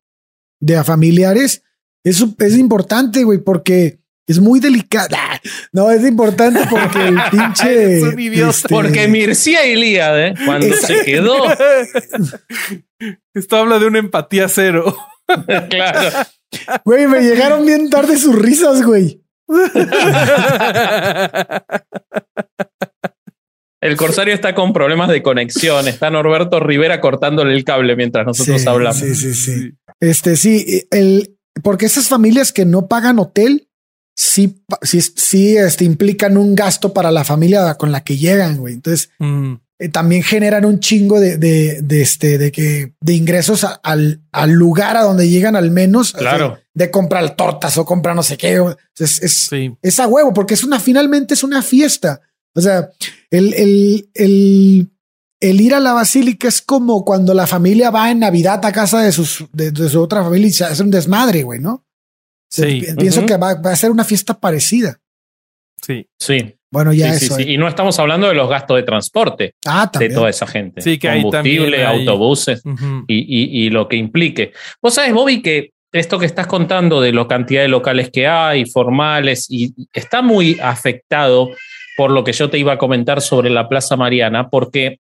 [0.61, 1.63] de a familiares,
[2.05, 5.19] eso es importante, güey, porque es muy delicada.
[5.73, 7.99] No, es importante porque el pinche.
[7.99, 8.05] es.
[8.05, 8.69] Este...
[8.69, 11.37] Porque Mircea Ilíade, cuando se quedó.
[13.35, 14.97] Esto habla de una empatía cero.
[15.71, 16.27] claro.
[16.85, 19.23] Güey, me llegaron bien tarde sus risas, güey.
[23.81, 25.87] El corsario está con problemas de conexión.
[25.87, 28.99] Está Norberto Rivera cortándole el cable mientras nosotros sí, hablamos.
[28.99, 29.73] Sí, sí, sí.
[30.01, 33.68] Este sí, el porque esas familias que no pagan hotel
[34.19, 38.75] sí, sí, sí este, implican un gasto para la familia con la que llegan, güey.
[38.75, 39.55] Entonces mm.
[39.79, 44.21] eh, también generan un chingo de, de, de, este, de que de ingresos a, al,
[44.33, 46.15] al, lugar a donde llegan al menos.
[46.15, 46.59] Claro.
[46.75, 48.61] De, de comprar tortas o comprar no sé qué.
[48.99, 49.77] Es, es, sí.
[49.83, 52.21] es, a huevo porque es una, finalmente es una fiesta.
[52.57, 52.91] O sea,
[53.31, 54.91] el, el, el,
[55.39, 59.01] el ir a la basílica es como cuando la familia va en Navidad a casa
[59.01, 61.85] de, sus, de, de su otra familia y se hace un desmadre, güey, ¿no?
[62.49, 62.85] Sí.
[62.99, 63.27] Pienso uh -huh.
[63.27, 64.99] que va, va, a ser una fiesta parecida.
[65.81, 66.07] Sí.
[66.19, 66.55] Sí.
[66.71, 67.37] Bueno, ya sí, eso.
[67.37, 67.53] Sí, sí.
[67.53, 70.83] Y no estamos hablando de los gastos de transporte ah, de toda esa gente.
[70.83, 73.05] Sí, que Combustible, hay autobuses uh -huh.
[73.07, 74.53] y, y, y, lo que implique.
[74.83, 78.67] Vos sabes, Bobby, que esto que estás contando de la cantidad de locales que hay,
[78.67, 81.49] formales, y está muy afectado
[81.97, 85.01] por lo que yo te iba a comentar sobre la Plaza Mariana, porque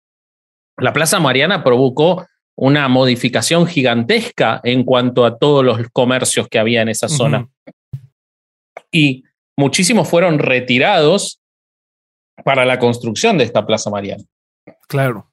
[0.76, 2.26] la Plaza Mariana provocó
[2.60, 7.40] una modificación gigantesca en cuanto a todos los comercios que había en esa zona.
[7.40, 7.72] Uh -huh.
[8.92, 9.24] Y
[9.56, 11.40] muchísimos fueron retirados
[12.44, 14.24] para la construcción de esta Plaza Mariana.
[14.88, 15.32] Claro.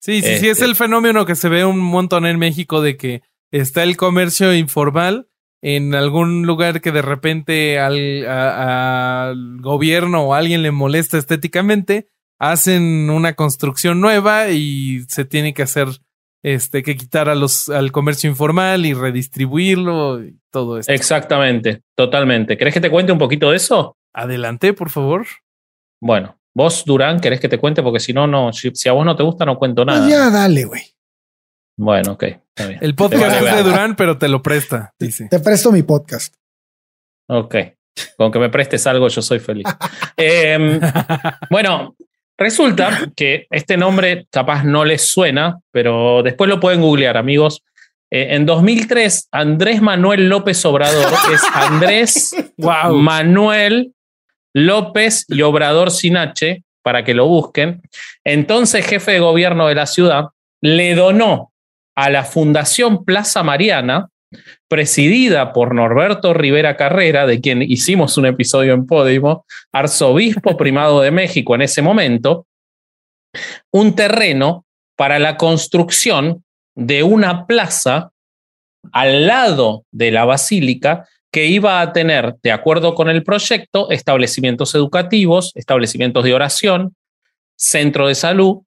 [0.00, 0.38] Sí, sí, este.
[0.38, 3.98] sí, es el fenómeno que se ve un montón en México de que está el
[3.98, 5.28] comercio informal
[5.60, 11.18] en algún lugar que de repente al, a, al gobierno o a alguien le molesta
[11.18, 15.88] estéticamente, hacen una construcción nueva y se tiene que hacer
[16.46, 20.92] este que quitar a los al comercio informal y redistribuirlo y todo esto.
[20.92, 22.56] Exactamente, totalmente.
[22.56, 23.96] ¿Querés que te cuente un poquito de eso?
[24.14, 25.26] Adelante, por favor.
[26.00, 27.82] Bueno, vos, Durán, ¿querés que te cuente?
[27.82, 29.98] Porque si no, no, si, si a vos no te gusta, no cuento nada.
[29.98, 30.82] No, ya, dale, güey.
[31.76, 32.24] Bueno, ok.
[32.80, 35.26] El podcast es de Durán, pero te lo presta, dice.
[35.28, 36.32] Te presto mi podcast.
[37.28, 37.56] Ok.
[38.16, 39.66] Con que me prestes algo, yo soy feliz.
[40.16, 40.78] eh,
[41.50, 41.96] bueno,
[42.38, 47.62] resulta que este nombre capaz no les suena, pero después lo pueden googlear, amigos.
[48.10, 52.94] Eh, en 2003, Andrés Manuel López Obrador es Andrés wow.
[52.94, 53.92] Manuel
[54.54, 57.82] López y Obrador sin H, para que lo busquen.
[58.24, 60.26] Entonces, jefe de gobierno de la ciudad,
[60.62, 61.52] le donó
[61.96, 64.08] a la Fundación Plaza Mariana,
[64.68, 71.10] presidida por Norberto Rivera Carrera, de quien hicimos un episodio en Podimo, arzobispo primado de
[71.10, 72.46] México en ese momento,
[73.70, 74.64] un terreno
[74.96, 78.10] para la construcción de una plaza
[78.92, 84.74] al lado de la basílica que iba a tener, de acuerdo con el proyecto, establecimientos
[84.74, 86.96] educativos, establecimientos de oración,
[87.56, 88.62] centro de salud,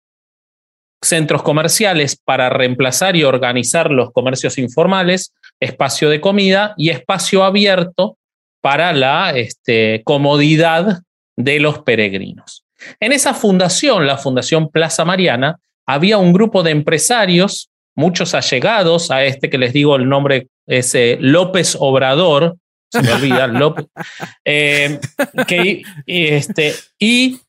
[1.01, 8.17] centros comerciales para reemplazar y organizar los comercios informales, espacio de comida y espacio abierto
[8.61, 10.99] para la este, comodidad
[11.37, 12.65] de los peregrinos.
[12.99, 19.23] En esa fundación, la Fundación Plaza Mariana, había un grupo de empresarios, muchos allegados a
[19.23, 22.57] este que les digo el nombre es eh, López Obrador,
[22.91, 23.85] se me olvida, López,
[24.45, 24.99] eh,
[25.47, 27.39] que, este, y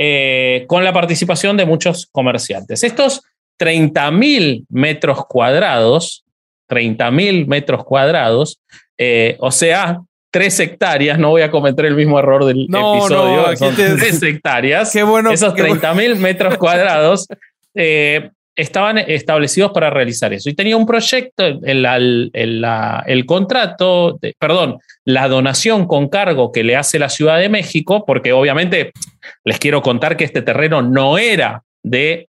[0.00, 2.84] eh, con la participación de muchos comerciantes.
[2.84, 3.22] Estos
[3.56, 6.24] 30 mil metros cuadrados,
[6.68, 8.60] 30 mil metros cuadrados,
[8.96, 9.98] eh, o sea,
[10.30, 13.96] tres hectáreas, no voy a cometer el mismo error del no, episodio, no, son te...
[13.96, 14.92] tres hectáreas.
[14.92, 15.32] Qué bueno.
[15.32, 17.26] Esos 30 mil metros cuadrados
[17.74, 20.50] eh, estaban establecidos para realizar eso.
[20.50, 22.66] Y tenía un proyecto, el, el, el,
[23.06, 28.04] el contrato, de, perdón, la donación con cargo que le hace la Ciudad de México,
[28.04, 28.90] porque obviamente
[29.44, 32.28] les quiero contar que este terreno no era de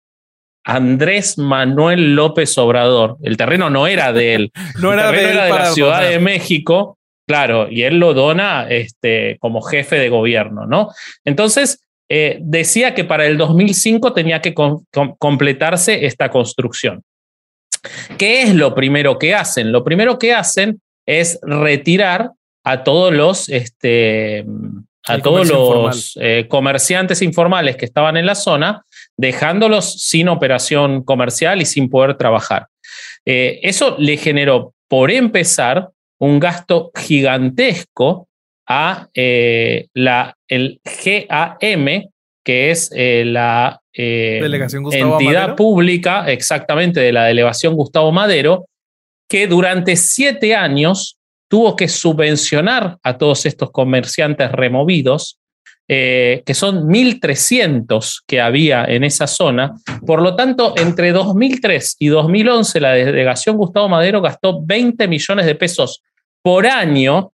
[0.65, 3.15] Andrés Manuel López Obrador.
[3.23, 4.51] El terreno no era de él.
[4.81, 9.37] no era de, era de la Ciudad de México, claro, y él lo dona este,
[9.39, 10.89] como jefe de gobierno, ¿no?
[11.23, 17.03] Entonces, eh, decía que para el 2005 tenía que com com completarse esta construcción.
[18.17, 19.71] ¿Qué es lo primero que hacen?
[19.71, 22.31] Lo primero que hacen es retirar
[22.63, 24.45] a todos los, este,
[25.05, 28.83] a todos los eh, comerciantes informales que estaban en la zona,
[29.15, 32.67] dejándolos sin operación comercial y sin poder trabajar.
[33.25, 35.89] Eh, eso le generó, por empezar,
[36.19, 38.27] un gasto gigantesco
[38.67, 42.09] a eh, la, el GAM,
[42.43, 48.67] que es la entidad pública exactamente de la delegación Gustavo Madero,
[49.27, 51.17] que durante siete años
[51.49, 55.39] tuvo que subvencionar a todos estos comerciantes removidos,
[55.89, 59.73] eh, que son 1.300 que había en esa zona.
[60.05, 65.55] Por lo tanto, entre 2003 y 2011, la delegación Gustavo Madero gastó 20 millones de
[65.55, 66.03] pesos
[66.41, 67.31] por año,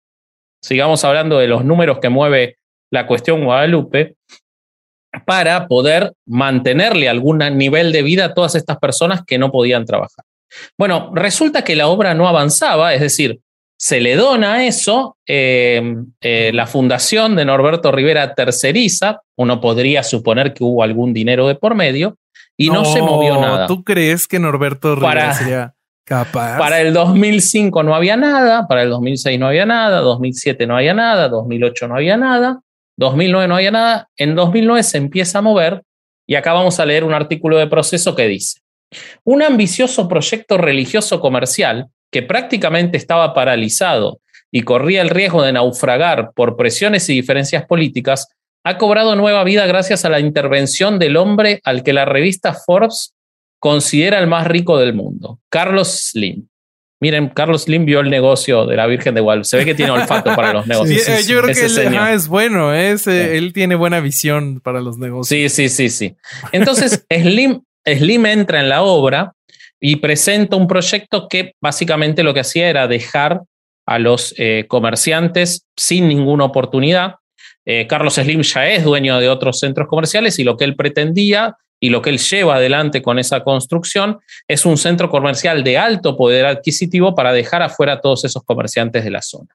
[0.63, 2.59] sigamos hablando de los números que mueve
[2.91, 4.17] la cuestión Guadalupe,
[5.25, 10.25] para poder mantenerle algún nivel de vida a todas estas personas que no podían trabajar.
[10.77, 13.41] Bueno, resulta que la obra no avanzaba, es decir,
[13.81, 20.53] se le dona eso, eh, eh, la fundación de Norberto Rivera terceriza, uno podría suponer
[20.53, 22.17] que hubo algún dinero de por medio,
[22.57, 23.69] y no, se movió nada.
[23.69, 25.75] ¿Tú crees que Norberto Rivera sería
[26.05, 26.59] capaz?
[26.59, 30.93] Para el 2005 no había nada, para el 2006 no había nada, 2007 no había
[30.93, 32.61] nada, 2008 no había nada,
[32.99, 35.83] 2009 no había nada, en 2009 se empieza a mover
[36.27, 38.61] y acá vamos a leer un artículo de proceso que dice,
[39.25, 44.21] un ambicioso proyecto religioso comercial que prácticamente estaba paralizado
[44.51, 48.29] y corría el riesgo de naufragar por presiones y diferencias políticas,
[48.65, 53.15] ha cobrado nueva vida gracias a la intervención del hombre al que la revista Forbes
[53.61, 56.49] considera el más rico del mundo, Carlos Slim.
[57.01, 59.49] Miren, Carlos Slim vio el negocio de la Virgen de Guadalupe.
[59.49, 61.09] Se ve que tiene olfato para los negocios.
[61.09, 62.97] Eh, yo creo que él, es bueno, eh,
[63.37, 65.53] él tiene buena visión para los negocios.
[65.53, 66.17] Sí, sí, sí, sí.
[66.51, 69.33] Entonces, Slim, Slim entra en la obra
[69.81, 73.43] y presenta un proyecto que básicamente lo que hacía era dejar
[73.87, 77.15] a los eh, comerciantes sin ninguna oportunidad.
[77.65, 81.57] Eh, Carlos Slim ya es dueño de otros centros comerciales y lo que él pretendía
[81.81, 86.17] y lo que él lleva adelante con esa construcción es un centro comercial de alto
[86.17, 89.49] poder adquisitivo para dejar afuera a todos esos comerciantes de la zona.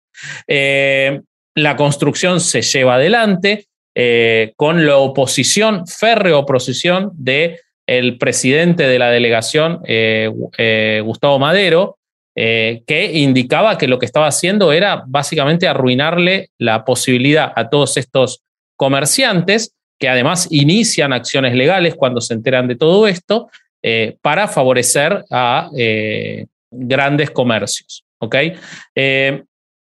[0.47, 1.21] Eh,
[1.55, 3.67] la construcción se lleva adelante
[4.55, 7.59] con la oposición, férrea oposición de
[8.19, 11.97] presidente de la delegación, eh, eh, Gustavo Madero,
[12.35, 17.97] eh, que indicaba que lo que estaba haciendo era básicamente arruinarle la posibilidad a todos
[17.97, 18.41] estos
[18.75, 23.49] comerciantes, que además inician acciones legales cuando se enteran de todo esto,
[24.21, 25.69] para favorecer a
[26.71, 28.05] grandes comercios.
[28.19, 28.35] ¿ok?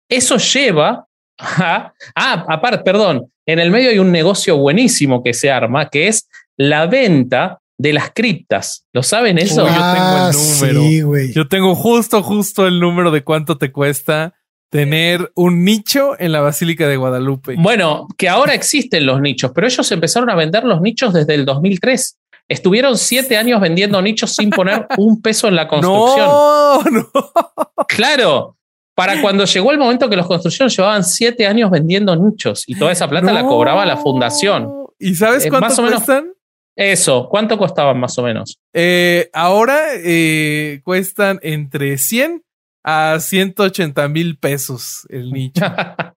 [0.09, 1.07] eso lleva
[1.39, 1.93] a...
[2.15, 6.27] Ah, aparte, perdón, en el medio hay un negocio buenísimo que se arma, que es
[6.57, 8.85] la venta de las criptas.
[8.93, 9.67] ¿Lo saben eso?
[9.67, 11.31] yo tengo el ah, número.
[11.33, 14.33] yo tengo justo, justo el número de cuánto te cuesta
[14.73, 17.53] tener un nicho en la Basílica de Guadalupe.
[17.59, 21.45] Bueno, que ahora existen los nichos, pero ellos empezaron a vender los nichos desde el
[21.45, 22.17] 2003.
[22.47, 26.25] Estuvieron siete años vendiendo nichos sin poner un peso en la construcción.
[26.25, 27.07] No, no.
[27.87, 28.57] Claro.
[28.95, 32.91] Para cuando llegó el momento que los construcciones llevaban siete años vendiendo nichos y toda
[32.91, 34.71] esa plata la cobraba la fundación.
[34.97, 36.33] ¿Y sabes eh, cuánto cuestan?
[36.75, 38.57] Eso, ¿cuánto costaban más o menos?
[38.73, 42.43] Eh, ahora eh, cuestan entre 100
[42.83, 45.63] a 180 mil pesos el nicho.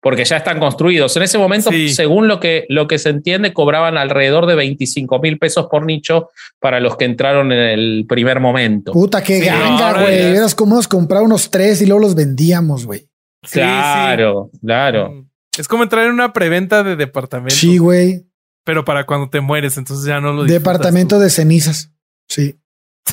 [0.00, 1.16] Porque ya están construidos.
[1.16, 5.38] En ese momento, según lo que, lo que se entiende, cobraban alrededor de 25 mil
[5.38, 6.28] pesos por nicho
[6.60, 8.92] para los que entraron en el primer momento.
[8.92, 10.36] Puta, qué ganga, güey.
[10.36, 13.08] Eras como comprar unos tres y luego los vendíamos, güey.
[13.50, 15.10] Claro, claro.
[15.10, 15.28] Mm.
[15.58, 17.56] Es como entrar en una preventa de departamento.
[17.56, 18.28] Sí, güey
[18.68, 21.90] pero para cuando te mueres, entonces ya no lo Departamento de cenizas.
[22.28, 22.60] Sí.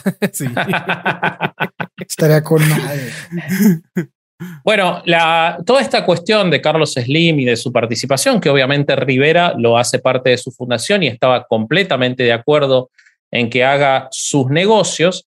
[0.33, 0.45] sí.
[1.97, 3.11] Estaría con madre.
[4.63, 9.53] Bueno, la, toda esta cuestión de Carlos Slim y de su participación, que obviamente Rivera
[9.57, 12.89] lo hace parte de su fundación y estaba completamente de acuerdo
[13.31, 15.25] en que haga sus negocios,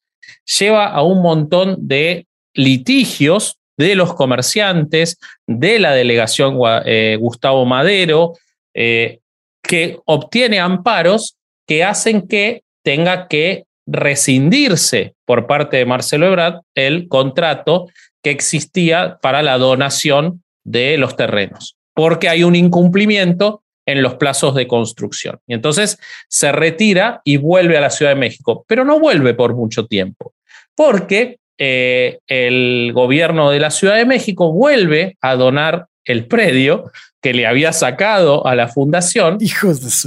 [0.58, 8.34] lleva a un montón de litigios de los comerciantes, de la delegación eh, Gustavo Madero,
[8.74, 9.20] eh,
[9.62, 17.08] que obtiene amparos que hacen que tenga que rescindirse por parte de Marcelo Ebrard el
[17.08, 17.86] contrato
[18.22, 24.54] que existía para la donación de los terrenos, porque hay un incumplimiento en los plazos
[24.54, 25.38] de construcción.
[25.46, 29.54] Y entonces se retira y vuelve a la Ciudad de México, pero no vuelve por
[29.54, 30.34] mucho tiempo,
[30.74, 36.90] porque eh, el gobierno de la Ciudad de México vuelve a donar el predio
[37.22, 39.38] que le había sacado a la fundación,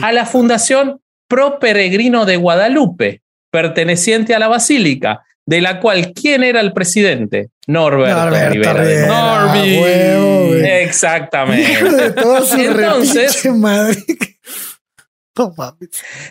[0.03, 3.21] a la fundación Pro Peregrino de Guadalupe,
[3.51, 7.49] perteneciente a la Basílica, de la cual, ¿quién era el presidente?
[7.67, 8.73] Norberto, Rivera.
[9.53, 10.81] Rivera.
[10.81, 11.79] Exactamente.
[12.05, 13.43] Entonces,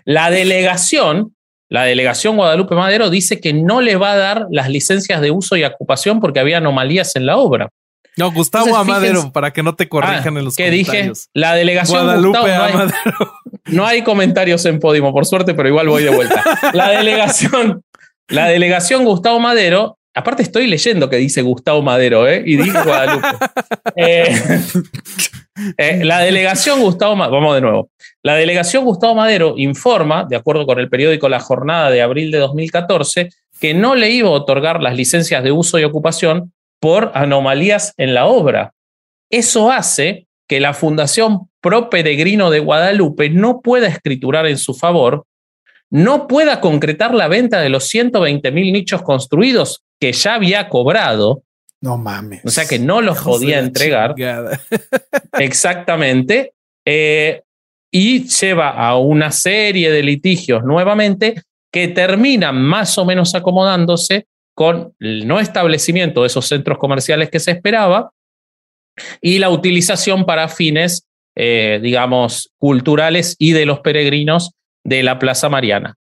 [0.05, 1.35] la delegación,
[1.69, 5.57] la delegación Guadalupe Madero dice que no le va a dar las licencias de uso
[5.57, 7.71] y ocupación porque había anomalías en la obra.
[8.17, 11.13] No, Gustavo Amadero, para que no te corrijan ah, en los ¿qué dije?
[11.33, 12.93] La delegación Guadalupe Amadero.
[13.67, 16.43] No hay, comentarios en Podimo, por suerte, pero igual voy de vuelta.
[16.73, 17.85] La delegación,
[18.27, 22.43] la delegación Gustavo Madero, aparte estoy leyendo que dice Gustavo Madero, ¿eh?
[22.45, 23.29] Y dice Guadalupe.
[23.97, 24.35] Eh,
[25.77, 27.91] eh, la delegación Gustavo Madero, vamos de nuevo.
[28.23, 32.39] La delegación Gustavo Madero informa, de acuerdo con el periódico La Jornada de abril de
[32.39, 33.29] 2014,
[33.61, 38.15] que no le iba a otorgar las licencias de uso y ocupación por anomalías en
[38.15, 38.73] la obra.
[39.31, 45.27] Eso hace que la Fundación Pro Peregrino de Guadalupe no pueda escriturar en su favor,
[45.91, 51.43] no pueda concretar la venta de los 120 mil nichos construidos que ya había cobrado.
[51.81, 52.45] No mames.
[52.45, 54.15] O sea que no los podía entregar.
[55.39, 56.55] Exactamente.
[56.85, 57.43] Eh,
[57.93, 64.27] y lleva a una serie de litigios nuevamente que terminan más o menos acomodándose
[64.61, 68.11] con el no establecimiento de esos centros comerciales que se esperaba
[69.23, 74.51] y la utilización para fines, eh, digamos, culturales y de los peregrinos
[74.85, 75.95] de la Plaza Mariana.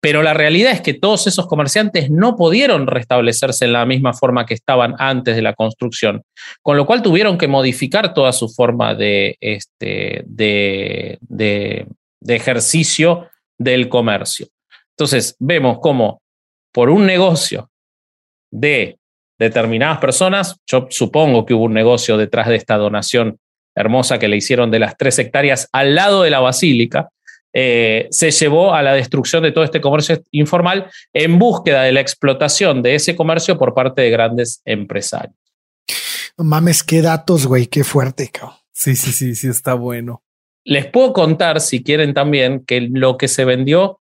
[0.00, 4.46] Pero la realidad es que todos esos comerciantes no pudieron restablecerse en la misma forma
[4.46, 6.22] que estaban antes de la construcción,
[6.62, 13.28] con lo cual tuvieron que modificar toda su forma de, este, de, de ejercicio
[13.58, 14.46] del comercio.
[14.96, 16.22] Entonces, vemos cómo
[16.72, 17.70] por un negocio
[18.50, 18.98] de
[19.38, 20.56] determinadas personas.
[20.66, 23.38] Yo supongo que hubo un negocio detrás de esta donación
[23.74, 27.08] hermosa que le hicieron de las tres hectáreas al lado de la basílica.
[27.52, 32.00] Eh, se llevó a la destrucción de todo este comercio informal en búsqueda de la
[32.00, 35.34] explotación de ese comercio por parte de grandes empresarios.
[36.38, 38.56] No mames, qué datos, güey, qué fuerte, cabrón.
[38.72, 40.22] Sí, sí, sí, sí, está bueno.
[40.64, 44.00] Les puedo contar, si quieren también, que lo que se vendió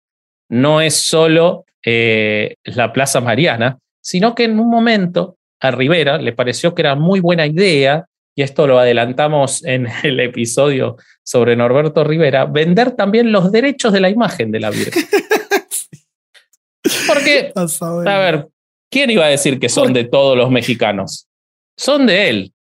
[0.49, 3.79] no es solo eh, la Plaza Mariana,
[4.09, 8.41] sino que en un momento a Rivera le pareció que era muy buena idea, y
[8.41, 14.09] esto lo adelantamos en el episodio sobre Norberto Rivera, vender también los derechos de la
[14.09, 15.03] imagen de la Virgen.
[17.07, 18.49] Porque, a ver,
[18.91, 21.29] ¿quién iba a decir que son de todos los mexicanos?
[21.77, 22.55] Son de él.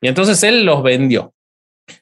[0.00, 1.32] Y entonces él los vendió.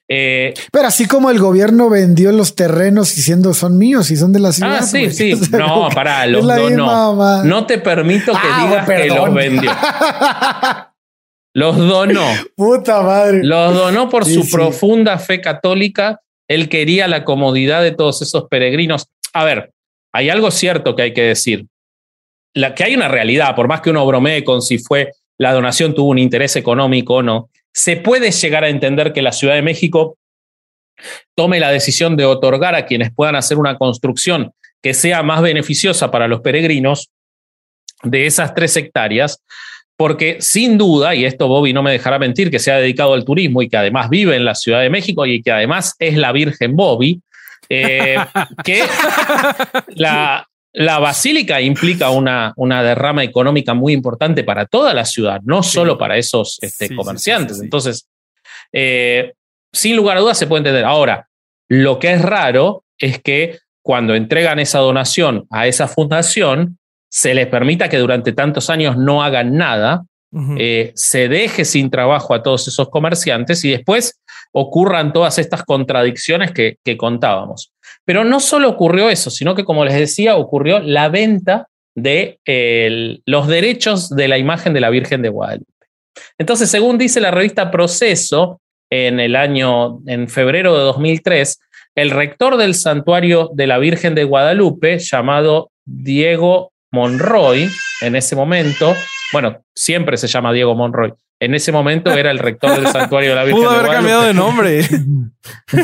[0.08, 4.40] Eh, Pero así como el gobierno vendió los terrenos diciendo son míos y son de
[4.40, 4.78] la ciudad.
[4.80, 5.34] Ah, sí, sí.
[5.50, 7.42] no, para los donó.
[7.44, 9.70] No te permito que ah, digas que los vendió.
[11.54, 12.26] los donó.
[12.54, 13.42] Puta madre.
[13.42, 16.20] Los donó por su profunda fe católica.
[16.48, 19.08] Él quería la comodidad de todos esos peregrinos.
[19.32, 19.72] A ver,
[20.12, 21.66] hay algo cierto que hay que decir.
[22.54, 25.94] La, que hay una realidad, por más que uno bromee con si fue la donación
[25.94, 29.60] tuvo un interés económico o no, se puede llegar a entender que la Ciudad de
[29.60, 30.16] México
[31.34, 34.52] tome la decisión de otorgar a quienes puedan hacer una construcción
[34.82, 37.10] que sea más beneficiosa para los peregrinos
[38.02, 39.42] de esas tres hectáreas,
[39.94, 43.26] porque sin duda, y esto Bobby no me dejará mentir, que se ha dedicado al
[43.26, 46.32] turismo y que además vive en la Ciudad de México y que además es la
[46.32, 47.20] Virgen Bobby,
[47.68, 48.16] eh,
[48.64, 48.84] que
[49.88, 50.48] la,
[50.78, 55.96] la basílica implica una, una, derrama económica muy importante para toda la ciudad, no solo
[55.96, 57.62] para esos este, comerciantes.
[57.62, 58.06] Entonces,
[58.74, 59.32] eh,
[59.72, 60.84] sin lugar a dudas se puede entender.
[60.84, 61.28] Ahora,
[61.68, 66.78] lo que es raro es que cuando entregan esa donación a esa fundación,
[67.10, 70.04] se les permita que durante tantos años no hagan nada,
[70.58, 74.20] eh, se deje sin trabajo a todos esos comerciantes y después
[74.52, 77.72] ocurran todas estas contradicciones que, que contábamos.
[78.06, 82.38] Pero no solo ocurrió eso, sino que, como les decía, ocurrió la venta de
[83.26, 85.70] los derechos de la imagen de la Virgen de Guadalupe.
[86.38, 91.58] Entonces, según dice la revista Proceso, en el año, en febrero de 2003,
[91.96, 97.68] el rector del santuario de la Virgen de Guadalupe, llamado Diego Monroy,
[98.02, 98.94] en ese momento,
[99.32, 103.36] bueno, siempre se llama Diego Monroy, en ese momento era el rector del santuario de
[103.36, 104.80] la Virgen Pudo haber cambiado de nombre.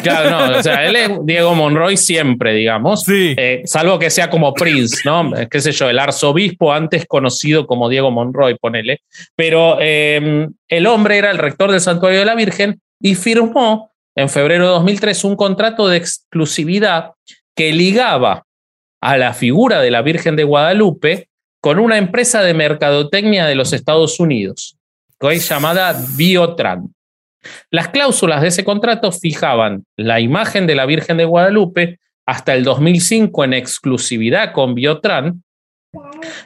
[0.02, 3.04] Claro, no, o sea, él es Diego Monroy siempre, digamos.
[3.04, 3.34] Sí.
[3.38, 5.30] Eh, salvo que sea como Prince, ¿no?
[5.48, 9.02] Qué sé yo, el arzobispo antes conocido como Diego Monroy, ponele.
[9.36, 14.28] Pero em, el hombre era el rector del santuario de la Virgen y firmó en
[14.28, 17.12] febrero de 2003 un contrato de exclusividad
[17.54, 18.44] que ligaba
[19.00, 21.28] a la figura de la Virgen de Guadalupe
[21.60, 24.76] con una empresa de mercadotecnia de los Estados Unidos
[25.30, 26.94] llamada Biotran.
[27.70, 32.64] Las cláusulas de ese contrato fijaban la imagen de la Virgen de Guadalupe hasta el
[32.64, 35.42] 2005 en exclusividad con Biotran,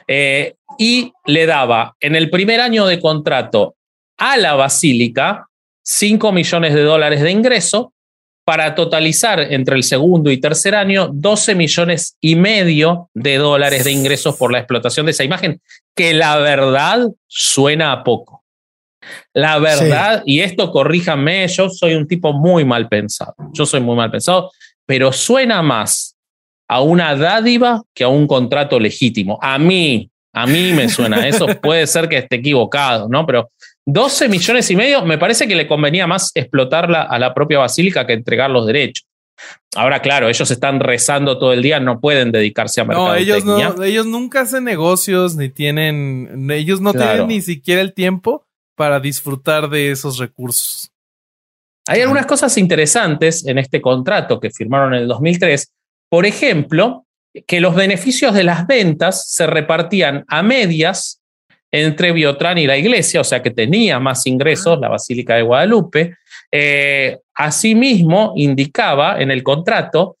[0.07, 3.75] eh, y le daba en el primer año de contrato
[4.17, 5.47] a la basílica
[5.83, 7.93] 5 millones de dólares de ingreso
[8.43, 13.91] para totalizar entre el segundo y tercer año 12 millones y medio de dólares de
[13.91, 15.61] ingresos por la explotación de esa imagen,
[15.95, 18.43] que la verdad suena a poco.
[19.33, 23.95] La verdad, y esto corríjame, yo soy un tipo muy mal pensado, yo soy muy
[23.95, 24.51] mal pensado,
[24.85, 26.15] pero suena más
[26.67, 29.37] a una dádiva que a un contrato legítimo.
[29.41, 33.25] A mí, a mí me suena eso, puede ser que esté equivocado, ¿no?
[33.25, 33.51] Pero
[33.85, 38.05] 12 millones y medio, me parece que le convenía más explotarla a la propia basílica
[38.05, 39.05] que entregar los derechos.
[39.75, 43.09] Ahora, claro, ellos están rezando todo el día, no pueden dedicarse a mercado.
[43.09, 47.93] No, ellos no, ellos nunca hacen negocios, ni tienen, ellos no tienen ni siquiera el
[47.93, 48.46] tiempo
[48.77, 50.91] para disfrutar de esos recursos.
[51.87, 55.73] Hay algunas cosas interesantes en este contrato que firmaron en el 2003.
[56.09, 57.05] Por ejemplo,
[57.47, 61.21] que los beneficios de las ventas se repartían a medias
[61.71, 66.15] entre Biotrán y la iglesia, o sea que tenía más ingresos la Basílica de Guadalupe.
[66.51, 70.17] Eh, asimismo, indicaba en el contrato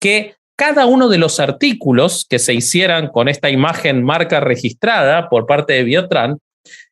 [0.00, 5.46] que cada uno de los artículos que se hicieran con esta imagen marca registrada por
[5.46, 6.38] parte de Biotrán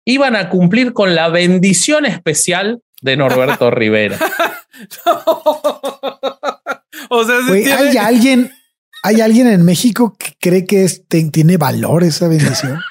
[0.07, 4.19] iban a cumplir con la bendición especial de Norberto Rivera.
[7.11, 7.41] o sea,
[7.79, 8.51] hay alguien,
[9.03, 10.89] hay alguien en México que cree que
[11.31, 12.81] tiene valor esa bendición.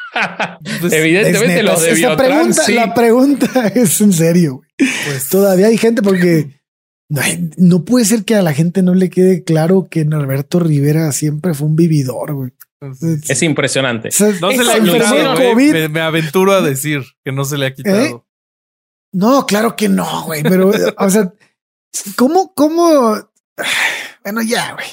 [0.79, 4.61] Pues, Evidentemente los de Esa pregunta, La pregunta es en serio.
[4.77, 6.61] Pues, Todavía hay gente porque
[7.57, 11.53] no, puede ser que a la gente no le quede claro que Norberto Rivera siempre
[11.53, 12.33] fue un vividor.
[12.33, 12.51] Güey.
[13.27, 14.09] Es impresionante.
[14.41, 15.55] no se le ha quitado.
[15.55, 17.97] Me, me, aventuro a decir que no se le ha quitado.
[17.97, 18.15] ¿Eh?
[19.11, 20.43] No, claro que no, güey.
[20.43, 21.31] Pero, o sea,
[22.15, 23.17] ¿cómo, cómo?
[24.23, 24.87] Bueno, ya, güey.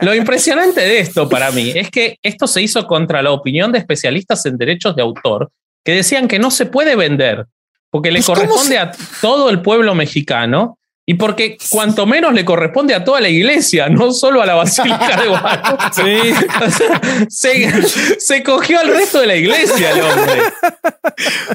[0.00, 3.78] lo, impresionante de esto para mí es que esto se hizo contra la opinión de
[3.78, 5.50] especialistas en derechos de autor
[5.82, 7.46] que decían que no se puede vender
[7.90, 12.94] porque le pues, corresponde a todo el pueblo mexicano y porque cuanto menos le corresponde
[12.94, 16.34] a toda la iglesia, no solo a la Basílica de Guadalupe.
[18.18, 20.42] se, cogió al resto de la iglesia el hombre.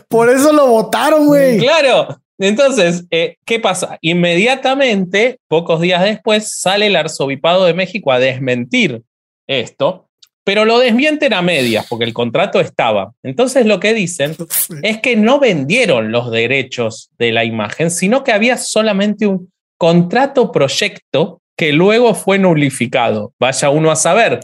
[0.08, 1.58] Por eso lo votaron, güey.
[1.58, 2.20] Claro.
[2.38, 3.98] Entonces, eh, ¿qué pasa?
[4.02, 9.02] Inmediatamente, pocos días después, sale el arzobispado de México a desmentir
[9.46, 10.09] esto
[10.50, 13.14] pero lo desmienten a medias porque el contrato estaba.
[13.22, 14.36] Entonces lo que dicen
[14.82, 20.52] es que no vendieron los derechos de la imagen, sino que había solamente un contrato
[20.52, 23.32] proyecto que luego fue nulificado.
[23.40, 24.40] Vaya uno a saber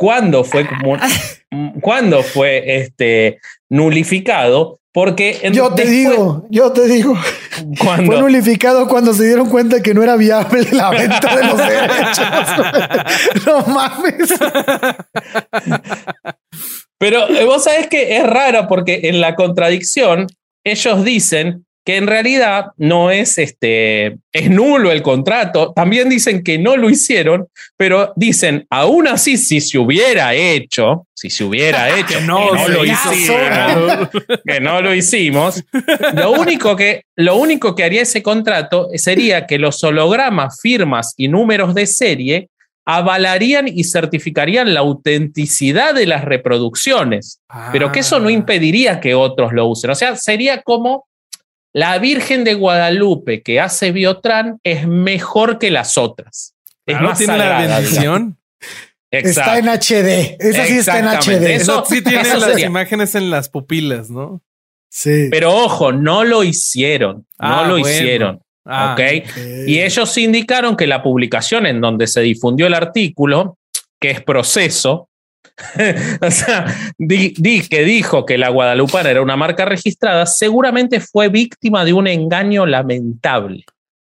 [0.00, 0.66] cuándo fue,
[1.82, 3.38] cuándo fue este,
[3.68, 7.14] nulificado, porque yo te digo, yo te digo,
[7.76, 12.26] fue nulificado cuando se dieron cuenta que no era viable la venta de los derechos.
[13.46, 14.34] no mames.
[16.98, 20.28] Pero eh, vos sabés que es raro porque en la contradicción
[20.64, 25.72] ellos dicen que en realidad no es este, es nulo el contrato.
[25.74, 31.30] También dicen que no lo hicieron, pero dicen, aún así, si se hubiera hecho, si
[31.30, 34.08] se hubiera hecho, que no, lo hicimos,
[34.44, 35.64] que no lo hicimos,
[36.14, 41.28] lo único, que, lo único que haría ese contrato sería que los hologramas, firmas y
[41.28, 42.48] números de serie
[42.84, 47.40] avalarían y certificarían la autenticidad de las reproducciones,
[47.72, 48.32] pero que eso no ah.
[48.32, 49.90] impediría que otros lo usen.
[49.90, 51.06] O sea, sería como
[51.72, 56.54] la Virgen de Guadalupe que hace Biotran es mejor que las otras.
[56.86, 58.38] Es más tiene la bendición.
[59.10, 60.36] Está en HD.
[60.38, 61.46] Esa sí está en HD.
[61.54, 64.40] Eso, sí tiene las imágenes en las pupilas, ¿no?
[64.88, 65.28] Sí.
[65.30, 67.26] Pero ojo, no lo hicieron.
[67.38, 68.40] no ah, lo hicieron.
[68.64, 69.24] Ah, ¿okay?
[69.66, 73.58] Y ellos indicaron que la publicación en donde se difundió el artículo,
[74.00, 75.09] que es proceso,
[76.20, 76.66] o sea,
[76.98, 77.32] di,
[77.68, 82.66] que dijo que la Guadalupana era una marca registrada, seguramente fue víctima de un engaño
[82.66, 83.64] lamentable,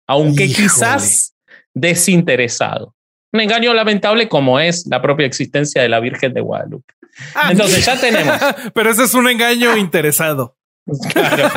[0.07, 1.33] aunque quizás
[1.73, 2.93] desinteresado.
[3.31, 6.93] Un engaño lamentable como es la propia existencia de la Virgen de Guadalupe.
[7.35, 8.35] Ah, Entonces ya tenemos.
[8.73, 10.55] Pero ese es un engaño interesado.
[11.11, 11.51] Claro,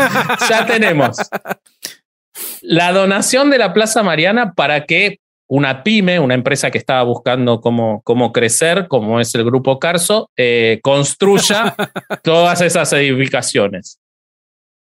[0.46, 1.16] ya tenemos
[2.60, 5.20] la donación de la Plaza Mariana para que
[5.54, 10.30] una pyme, una empresa que estaba buscando cómo, cómo crecer, como es el Grupo Carso,
[10.34, 11.74] eh, construya
[12.22, 13.98] todas esas edificaciones.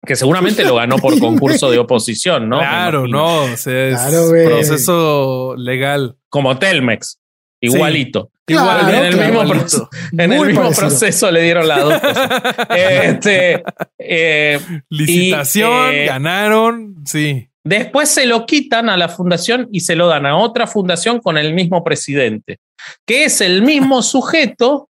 [0.07, 2.61] Que seguramente lo ganó por concurso de oposición, ¿no?
[2.61, 6.15] Claro, no, es proceso legal.
[6.29, 7.19] Como Telmex,
[7.61, 8.31] igualito.
[8.47, 11.95] Igual, en el mismo, proceso, en el mismo proceso le dieron la dos.
[12.77, 13.65] este,
[13.99, 17.50] eh, Licitación, eh, ganaron, sí.
[17.71, 21.39] Después se lo quitan a la fundación y se lo dan a otra fundación con
[21.39, 22.59] el mismo presidente,
[23.07, 24.89] que es el mismo sujeto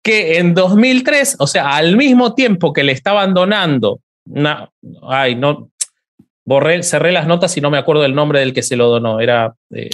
[0.00, 3.98] que en 2003, o sea, al mismo tiempo que le estaban donando,
[5.02, 5.72] ay, no,
[6.44, 9.18] borré, cerré las notas y no me acuerdo del nombre del que se lo donó,
[9.18, 9.90] era eh,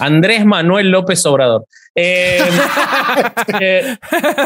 [0.00, 1.64] Andrés Manuel López Obrador.
[1.94, 2.40] Eh,
[3.58, 3.96] eh,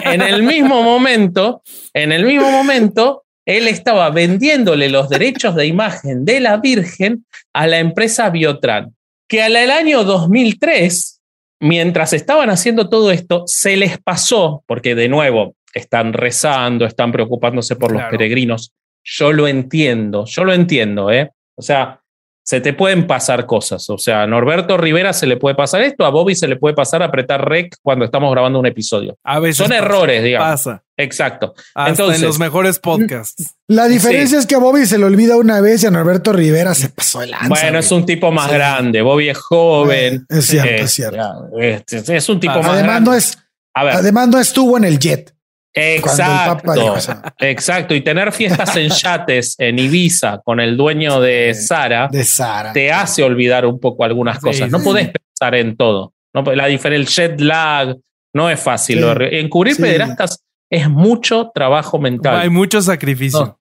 [0.04, 1.62] en el mismo momento,
[1.92, 7.24] en el mismo momento, él estaba vendiéndole los derechos de imagen de la Virgen
[7.54, 8.94] a la empresa Biotran,
[9.26, 11.22] que al año 2003,
[11.60, 17.74] mientras estaban haciendo todo esto, se les pasó, porque de nuevo están rezando, están preocupándose
[17.76, 18.74] por los peregrinos.
[19.02, 21.30] Yo lo entiendo, yo lo entiendo, ¿eh?
[21.56, 22.02] O sea,
[22.48, 23.90] se te pueden pasar cosas.
[23.90, 26.74] O sea, a Norberto Rivera se le puede pasar esto, a Bobby se le puede
[26.74, 29.18] pasar apretar rec cuando estamos grabando un episodio.
[29.22, 30.48] A veces Son errores, digamos.
[30.48, 30.82] Pasa.
[30.96, 31.52] Exacto.
[31.76, 33.54] Entonces, en los mejores podcasts.
[33.66, 36.74] La diferencia es que a Bobby se le olvida una vez y a Norberto Rivera
[36.74, 37.48] se pasó el lanza.
[37.48, 39.02] Bueno, es un tipo más grande.
[39.02, 40.24] Bobby es joven.
[40.30, 41.50] es cierto, es cierto.
[41.58, 43.10] Es, un tipo más además grande.
[43.10, 43.38] No es,
[43.74, 45.34] Además, no estuvo en el jet.
[45.78, 46.96] Exacto,
[47.38, 47.94] exacto.
[47.94, 52.72] Y tener fiestas en yates en Ibiza con el dueño de Sara, de Sara.
[52.72, 54.70] te hace olvidar un poco algunas cosas.
[54.70, 56.14] no podés pensar en todo.
[56.34, 57.96] No, la el jet lag
[58.34, 59.02] no es fácil.
[59.32, 62.40] Encubrir pederastas es mucho trabajo mental.
[62.40, 63.58] Hay mucho sacrificio.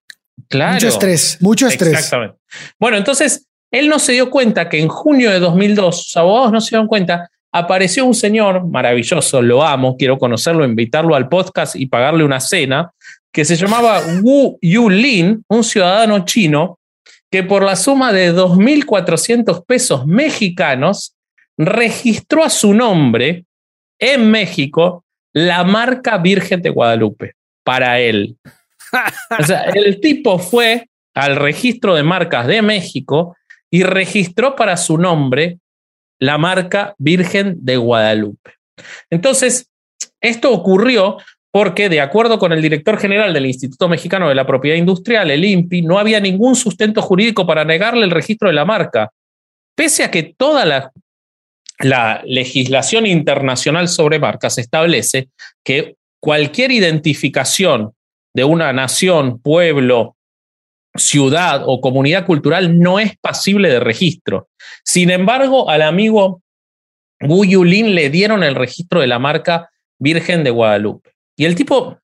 [0.49, 0.73] claro.
[0.73, 1.93] Mucho estrés, mucho estrés.
[1.93, 2.37] Exactamente.
[2.79, 6.61] Bueno, entonces él no se dio cuenta que en junio de 2002, sus abogados no
[6.61, 11.87] se dieron cuenta apareció un señor maravilloso, lo amo, quiero conocerlo, invitarlo al podcast y
[11.87, 12.91] pagarle una cena,
[13.31, 16.79] que se llamaba Wu Yulin, un ciudadano chino,
[17.29, 21.15] que por la suma de 2.400 pesos mexicanos
[21.57, 23.45] registró a su nombre
[23.99, 25.03] en México
[25.33, 27.33] la marca Virgen de Guadalupe
[27.63, 28.37] para él.
[29.37, 33.35] O sea, el tipo fue al registro de marcas de México
[33.69, 35.59] y registró para su nombre
[36.19, 38.53] la marca Virgen de Guadalupe.
[39.09, 39.69] Entonces,
[40.21, 41.17] esto ocurrió
[41.51, 45.45] porque, de acuerdo con el director general del Instituto Mexicano de la Propiedad Industrial, el
[45.45, 49.11] INPI, no había ningún sustento jurídico para negarle el registro de la marca,
[49.75, 50.91] pese a que toda la,
[51.79, 55.29] la legislación internacional sobre marcas establece
[55.63, 57.93] que cualquier identificación
[58.35, 60.16] de una nación, pueblo,
[60.97, 64.49] ciudad o comunidad cultural no es pasible de registro.
[64.83, 66.41] Sin embargo, al amigo
[67.21, 69.69] Wu Yulin le dieron el registro de la marca
[69.99, 71.11] Virgen de Guadalupe.
[71.35, 71.97] Y el tipo,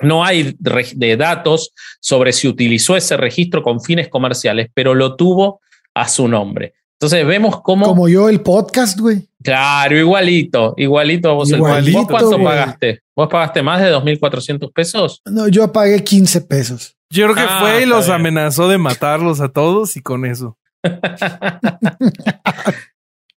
[0.00, 5.60] no hay de datos sobre si utilizó ese registro con fines comerciales, pero lo tuvo
[5.94, 6.74] a su nombre.
[7.00, 7.86] Entonces vemos cómo...
[7.86, 9.28] Como yo el podcast, güey.
[9.42, 13.02] Claro, igualito, igualito vos igualito, ¿Vos cuánto pagaste?
[13.14, 15.22] ¿Vos pagaste más de 2.400 pesos?
[15.24, 16.97] No, yo pagué 15 pesos.
[17.10, 20.58] Yo creo que ah, fue y los amenazó de matarlos a todos y con eso.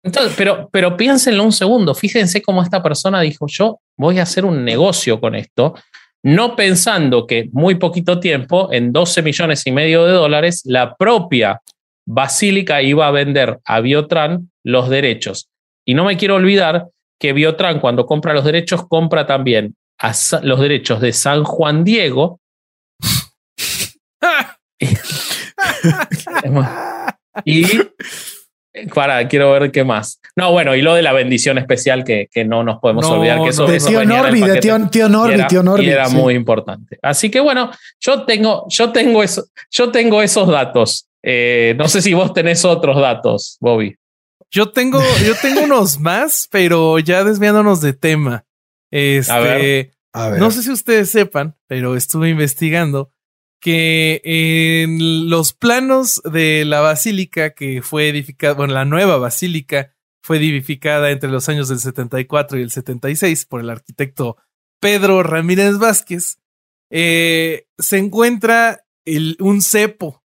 [0.03, 1.95] Entonces, pero, pero piénsenlo un segundo.
[1.95, 5.75] Fíjense cómo esta persona dijo: Yo voy a hacer un negocio con esto,
[6.23, 11.61] no pensando que muy poquito tiempo, en 12 millones y medio de dólares, la propia
[12.07, 15.51] Basílica iba a vender a Biotran los derechos.
[15.85, 16.89] Y no me quiero olvidar
[17.21, 19.75] que Biotran, cuando compra los derechos, compra también
[20.43, 22.41] los derechos de San Juan Diego,
[27.45, 27.65] y
[28.95, 30.21] para, quiero ver qué más.
[30.37, 33.49] No, bueno, y lo de la bendición especial que, que no nos podemos olvidar que
[33.49, 35.89] eso, de tío Norby, de tío, tío Norby, tío Norby.
[35.89, 36.99] era muy importante.
[37.03, 41.09] Así que bueno, yo tengo, yo tengo eso, yo tengo esos datos.
[41.23, 43.97] Eh, no sé si vos tenés otros datos, Bobby.
[44.51, 48.45] Yo tengo, yo tengo unos más, pero ya desviándonos de tema.
[48.91, 49.93] Este,
[50.39, 53.11] no sé si ustedes sepan, pero estuve investigando
[53.61, 60.37] que en los planos de la basílica que fue edificada, bueno, la nueva basílica fue
[60.39, 64.37] edificada entre los años del 74 y el 76 por el arquitecto
[64.81, 66.39] Pedro Ramírez Vázquez,
[66.91, 70.23] eh, se encuentra el, un cepo.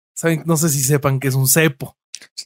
[0.45, 1.97] No sé si sepan que es un cepo.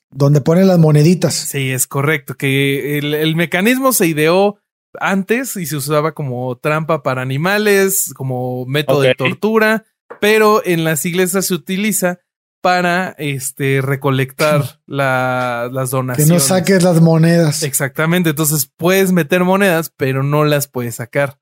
[0.10, 1.34] Donde ponen las moneditas.
[1.34, 2.36] Sí, es correcto.
[2.36, 4.60] Que el, mecanismo se ideó
[5.00, 9.84] antes y se usaba como trampa para animales, como método de tortura
[10.20, 12.20] pero en las iglesias se utiliza
[12.62, 16.28] para este recolectar las donaciones.
[16.28, 17.62] Que no saques las monedas.
[17.62, 18.32] Exactamente.
[18.32, 21.40] Entonces puedes meter monedas, pero no las puedes sacar.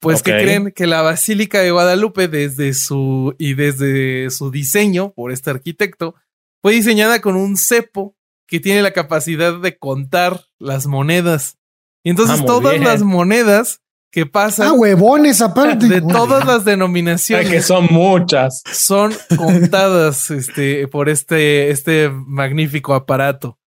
[0.00, 5.30] Pues que creen que la Basílica de Guadalupe, desde su y desde su diseño por
[5.30, 6.14] este arquitecto,
[6.62, 8.16] fue diseñada con un cepo
[8.46, 11.58] que tiene la capacidad de contar las monedas.
[12.02, 14.68] Y entonces ah, todas las monedas que pasa.
[14.68, 15.88] Ah, huevones aparte.
[15.88, 17.48] De todas las denominaciones.
[17.48, 18.62] que son muchas.
[18.72, 23.58] Son contadas este, por este, este magnífico aparato.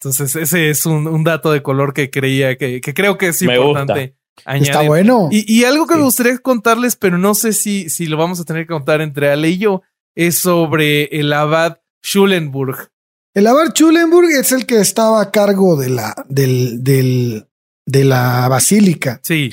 [0.00, 4.18] Entonces, ese es un, dato de color que creía que, que creo que es importante
[4.46, 5.28] Está bueno.
[5.30, 8.64] Y, algo que me gustaría contarles, pero no sé si, si lo vamos a tener
[8.64, 9.82] que contar entre Ale y yo,
[10.14, 12.90] es sobre el abad Schulenburg.
[13.34, 17.46] El abad Schulenburg es el que estaba a cargo de la, del, del,
[17.86, 19.20] de la basílica.
[19.22, 19.52] Sí.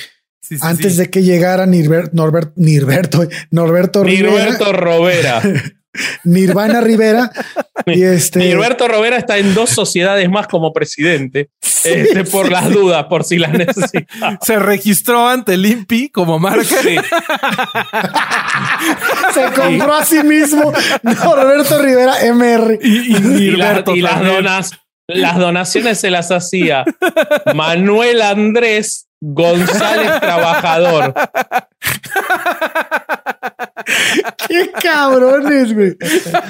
[0.62, 5.42] Antes de que llegara Nirbert, Norbert, Nirberto, Norberto Norberto Rovera.
[6.24, 7.32] Nirvana Rivera.
[7.86, 8.40] Y este.
[8.40, 11.50] Nirberto Rovera está en dos sociedades más como presidente.
[11.84, 14.40] este, por las dudas, por si las necesita.
[14.42, 16.64] Se registró ante el INPI como marca.
[19.34, 20.74] Se compró a sí mismo
[21.04, 22.80] Norberto Rivera MR.
[22.82, 24.72] Y, las donas,
[25.08, 26.84] las donaciones se las hacía
[27.54, 31.14] Manuel Andrés González Trabajador.
[34.48, 35.98] Qué cabrones, güey.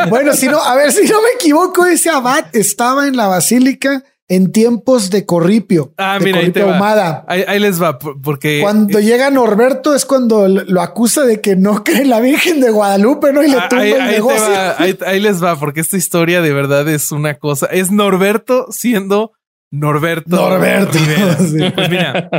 [0.09, 4.03] Bueno, si no, a ver, si no me equivoco, ese abad estaba en la basílica
[4.27, 5.93] en tiempos de Corripio.
[5.97, 6.39] Ah, mira,
[7.27, 11.83] ahí, Ahí, les va, porque cuando llega Norberto es cuando lo acusa de que no
[11.83, 13.43] cree en la Virgen de Guadalupe, ¿no?
[13.43, 14.53] Y le ah, tumba el negocio.
[15.05, 17.67] ahí, les va, porque esta historia de verdad es una cosa.
[17.67, 19.33] Es Norberto siendo
[19.71, 20.35] Norberto.
[20.35, 20.97] Norberto.
[21.75, 22.29] Pues mira,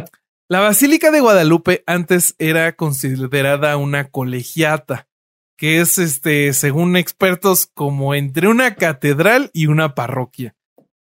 [0.49, 5.09] la Basílica de Guadalupe antes era considerada una colegiata,
[5.57, 10.55] que es, este, según expertos, como entre una catedral y una parroquia.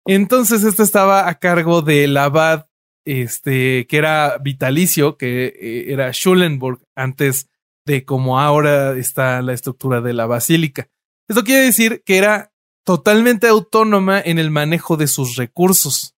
[0.06, 2.68] Entonces, esta estaba a cargo del abad,
[3.06, 7.50] este, que era vitalicio, que eh, era Schulenburg, antes
[7.86, 10.88] de como ahora está la estructura de la basílica.
[11.28, 12.51] Esto quiere decir que era
[12.84, 16.16] totalmente autónoma en el manejo de sus recursos.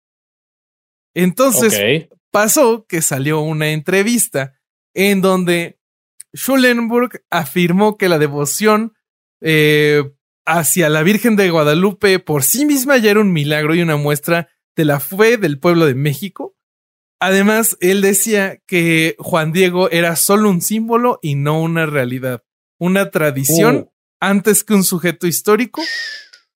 [1.14, 4.54] Entonces, pasó que salió una entrevista
[4.94, 5.78] en donde
[6.34, 8.94] Schulenburg afirmó que la devoción
[9.40, 10.02] eh,
[10.46, 14.48] hacia la Virgen de Guadalupe por sí misma ya era un milagro y una muestra
[14.76, 16.56] de la fe del pueblo de México.
[17.20, 22.42] Además, él decía que Juan Diego era solo un símbolo y no una realidad,
[22.78, 23.94] una tradición oh.
[24.18, 25.82] antes que un sujeto histórico,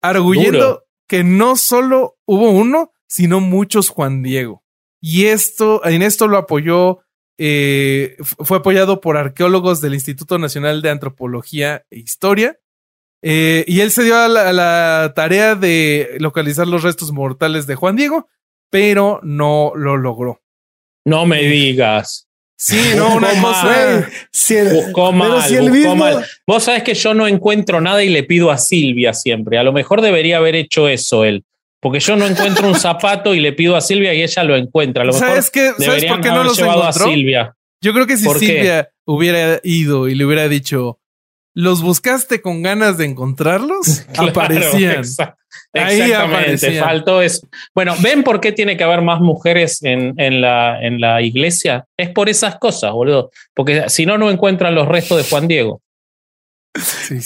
[0.02, 4.62] arguyendo que no solo hubo uno, sino muchos Juan Diego.
[5.00, 7.00] Y esto, en esto lo apoyó,
[7.38, 12.58] eh, fue apoyado por arqueólogos del Instituto Nacional de Antropología e Historia.
[13.22, 17.96] Eh, y él se dio a la, tarea de localizar los restos mortales de Juan
[17.96, 18.28] Diego,
[18.70, 20.40] pero no lo logró.
[21.04, 22.28] No me digas.
[22.56, 24.08] Sí, no, una cosa.
[24.72, 26.24] buscó mal, buscó mal.
[26.46, 29.58] Vos sabés que yo no encuentro nada y le pido a Silvia siempre.
[29.58, 31.44] A lo mejor debería haber hecho eso él.
[31.80, 35.04] Porque yo no encuentro un zapato y le pido a Silvia y ella lo encuentra.
[35.04, 35.72] lo ¿Sabes, qué?
[35.78, 36.84] ¿Sabes por qué no los encontró?
[36.84, 37.56] A Silvia.
[37.80, 41.00] Yo creo que si Silvia hubiera ido y le hubiera dicho,
[41.54, 44.06] ¿los buscaste con ganas de encontrarlos?
[44.16, 45.02] aparecían.
[45.74, 46.84] Ahí aparecían.
[46.84, 47.46] Faltó eso.
[47.74, 51.86] Bueno, ¿ven por qué tiene que haber más mujeres en, en, la, en la iglesia?
[51.96, 53.30] Es por esas cosas, boludo.
[53.54, 55.80] Porque si no, no encuentran los restos de Juan Diego.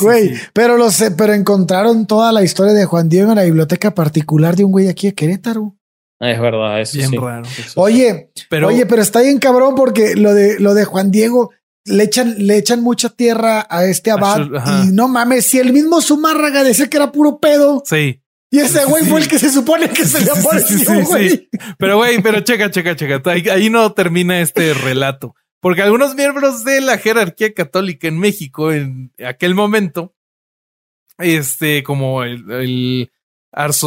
[0.01, 3.95] güey, pero lo sé, pero encontraron toda la historia de Juan Diego en la biblioteca
[3.95, 5.77] particular de un güey aquí de Querétaro.
[6.19, 7.47] Es verdad, es bien raro.
[7.77, 11.53] Oye, pero, oye, pero está bien cabrón porque lo de lo de Juan Diego
[11.85, 14.41] le echan, le echan mucha tierra a este abad
[14.83, 17.83] y no mames, si el mismo Zumárraga decía que era puro pedo.
[17.85, 18.23] Sí.
[18.51, 21.49] Y ese güey fue el que se supone que se le apareció, güey.
[21.79, 23.23] Pero güey, pero checa, checa, checa.
[23.31, 25.35] ahí no termina este relato.
[25.61, 30.15] Porque algunos miembros de la jerarquía católica en México en aquel momento,
[31.19, 32.45] este, como el,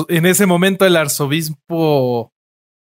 [0.09, 2.33] en ese momento el arzobispo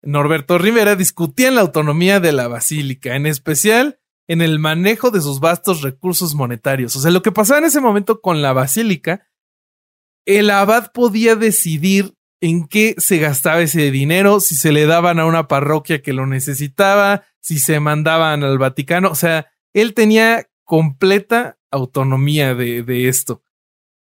[0.01, 5.39] Norberto Rivera discutían la autonomía de la basílica, en especial en el manejo de sus
[5.39, 6.95] vastos recursos monetarios.
[6.95, 9.27] O sea, lo que pasaba en ese momento con la basílica,
[10.25, 15.25] el abad podía decidir en qué se gastaba ese dinero, si se le daban a
[15.25, 19.09] una parroquia que lo necesitaba, si se mandaban al Vaticano.
[19.09, 23.43] O sea, él tenía completa autonomía de, de esto.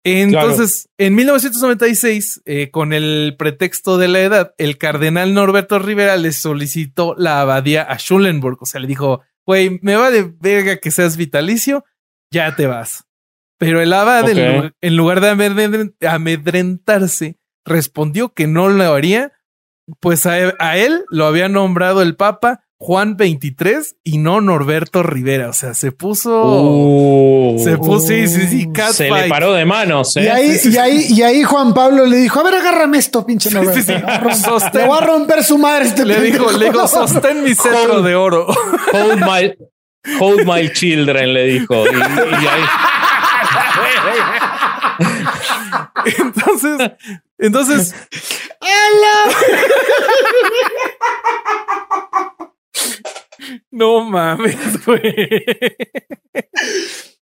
[0.05, 6.33] Entonces, en 1996, eh, con el pretexto de la edad, el cardenal Norberto Rivera le
[6.33, 8.59] solicitó la abadía a Schulenburg.
[8.61, 11.85] O sea, le dijo, güey, me va de verga que seas vitalicio,
[12.33, 13.05] ya te vas.
[13.63, 19.33] Pero el abad, en, lugar de amedrentarse, respondió que no lo haría,
[20.01, 25.49] pues a, él lo había nombrado el Papa Juan 23 y no Norberto Rivera.
[25.49, 26.43] O sea, se puso.
[26.45, 27.63] Uh.
[27.63, 28.69] se puso, sí, sí, sí.
[28.93, 30.17] se le paró de manos.
[30.17, 30.25] ¿eh?
[30.25, 33.51] Y, ahí, y, ahí, y ahí Juan Pablo le dijo: A ver, agárrame esto, pinche
[33.51, 33.93] Norberto.
[34.75, 38.17] Le voy a romper su madre este Le dijo, le dijo, sostén mi cetro de
[38.17, 38.49] oro.
[38.93, 39.55] Hold my,
[40.19, 41.85] hold my children, le dijo.
[41.87, 42.63] y ahí.
[46.19, 46.91] Entonces,
[47.39, 47.95] entonces.
[53.71, 55.03] No mames, güey.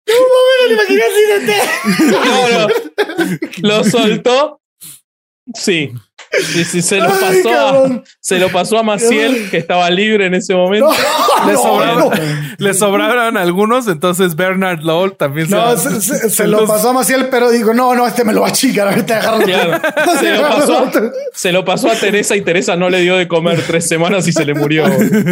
[0.08, 1.38] No mames, me imaginé así de
[2.12, 2.68] No, no.
[3.62, 4.62] Lo soltó.
[5.54, 5.94] Sí.
[6.32, 10.26] Sí, sí, se lo Ay, pasó a, se lo pasó a Maciel, que estaba libre
[10.26, 10.88] en ese momento.
[10.90, 12.12] No, Le, no, sobraron, no.
[12.58, 16.94] le sobraron algunos, entonces Bernard Lowell también No, se, se, se- se lo pasó a
[16.94, 19.44] Maciel, pero digo, no, no, este me lo va a chingar, ahorita agarro.
[19.44, 19.82] Claro.
[20.20, 20.92] Se lo pasó,
[21.34, 24.34] se lo pasó a Teresa y Teresa no le dio de comer tres semanas y
[24.34, 24.86] se le murió.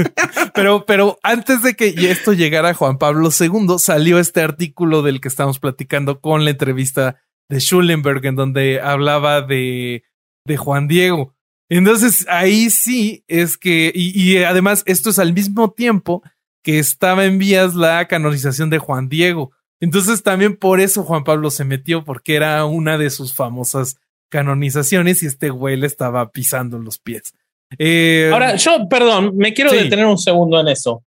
[0.54, 5.20] Pero, pero antes de que esto llegara a Juan Pablo II, salió este artículo del
[5.20, 7.18] que estamos platicando con la entrevista
[7.50, 10.04] de Schulenberg, en donde hablaba de,
[10.46, 11.34] de Juan Diego.
[11.70, 16.22] Entonces ahí sí es que, y, y además esto es al mismo tiempo
[16.64, 19.52] que estaba en vías la canonización de Juan Diego.
[19.82, 23.98] Entonces también por eso Juan Pablo se metió, porque era una de sus famosas
[24.30, 27.34] canonizaciones y este güey le estaba pisando los pies.
[27.78, 29.78] Eh, Ahora, yo, perdón, me quiero Sí.
[29.78, 31.04] detener un segundo en eso.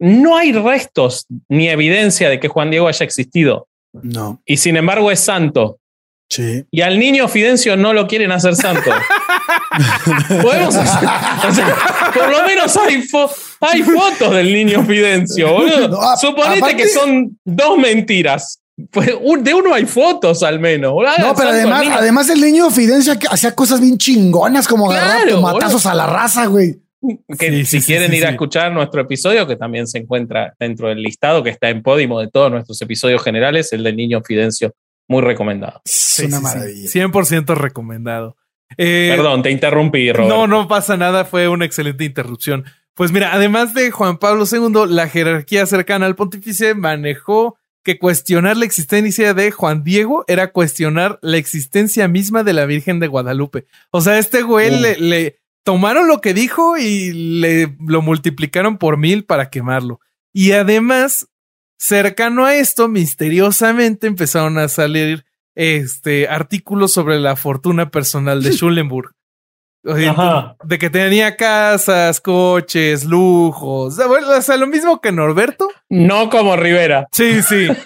[0.00, 3.68] No hay restos ni evidencia de que Juan Diego haya existido.
[3.92, 5.80] No, Y sin embargo es santo.
[6.30, 6.64] Sí.
[6.70, 8.90] Y al niño Fidencio no lo quieren hacer santo.
[10.42, 11.08] Podemos hacer-
[11.48, 11.76] o sea,
[12.14, 15.88] por lo menos hay, fo- hay fotos del niño Fidencio, boludo.
[15.88, 18.60] No, a- Suponete aparte- que son dos mentiras.
[18.92, 20.92] Pues, un- de uno hay fotos al menos.
[20.92, 21.12] boludo.
[21.18, 21.94] No, pero además, niño.
[21.96, 26.06] además el niño Fidencia que hacía cosas bien chingonas como agarrar Claro, tomatazos a la
[26.06, 26.76] raza, güey.
[27.38, 30.54] que Sí, si sí, quieren sí, ir a escuchar nuestro episodio, que también se encuentra
[30.58, 34.20] dentro del listado, que está en Podimo de todos nuestros episodios generales, el del niño
[34.24, 34.72] Fidencio,
[35.08, 35.80] muy recomendado.
[35.84, 36.54] Es Sí, una sí, sí.
[36.56, 36.88] maravilla.
[36.90, 38.36] 100% recomendado.
[38.76, 40.28] Eh, Perdón, te interrumpí, Robert.
[40.34, 42.64] No, no pasa nada, fue una excelente interrupción.
[42.94, 48.56] Pues mira, además de Juan Pablo II, la jerarquía cercana al pontífice manejó que cuestionar
[48.56, 53.66] la existencia de Juan Diego era cuestionar la existencia misma de la Virgen de Guadalupe.
[53.90, 58.98] O sea, este güey le, le tomaron lo que dijo y le lo multiplicaron por
[58.98, 60.00] mil para quemarlo.
[60.34, 61.28] Y además,
[61.78, 65.24] cercano a esto, misteriosamente empezaron a salir
[65.54, 69.12] este artículos sobre la fortuna personal de Schulenburg.
[69.86, 70.56] Ajá.
[70.64, 73.94] de que tenía casas, coches, lujos.
[73.94, 75.68] O sea, bueno, o sea, lo mismo que Norberto.
[75.88, 77.06] No como Rivera.
[77.12, 77.68] Sí, sí.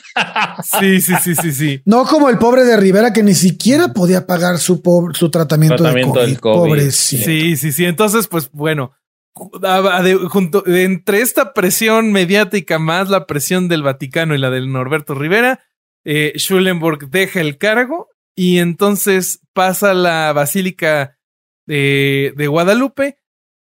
[0.78, 1.82] Sí, sí, sí, sí, sí.
[1.86, 5.76] No como el pobre de Rivera que ni siquiera podía pagar su, pobre- su tratamiento,
[5.76, 6.52] Tratamiento de del COVID.
[6.58, 6.68] COVID.
[6.70, 7.24] Pobrecito.
[7.24, 7.84] Sí, sí, sí.
[7.86, 8.92] Entonces, pues bueno,
[9.34, 15.60] junto, entre esta presión mediática más la presión del Vaticano y la del Norberto Rivera,
[16.04, 21.18] eh, Schulenburg deja el cargo y entonces pasa a la Basílica
[21.66, 23.16] de, de Guadalupe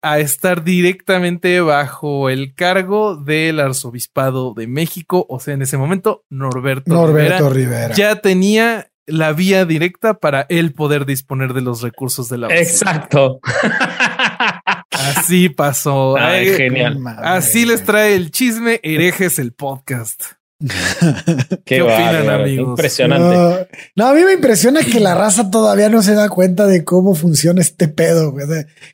[0.01, 6.23] a estar directamente bajo el cargo del Arzobispado de México, o sea, en ese momento,
[6.29, 7.95] Norberto, Norberto Rivera Rivera.
[7.95, 12.71] ya tenía la vía directa para él poder disponer de los recursos de la basílica.
[12.71, 13.39] Exacto.
[14.91, 16.17] Así pasó.
[16.17, 16.97] Ay, Ay, genial.
[17.19, 20.23] Así les trae el chisme herejes el podcast.
[21.65, 22.69] Qué, opinan, bárbaro, amigos?
[22.69, 23.35] Impresionante.
[23.37, 23.57] No,
[23.95, 27.13] no, a mí me impresiona que la raza todavía no se da cuenta de cómo
[27.15, 28.31] funciona este pedo.
[28.31, 28.45] güey.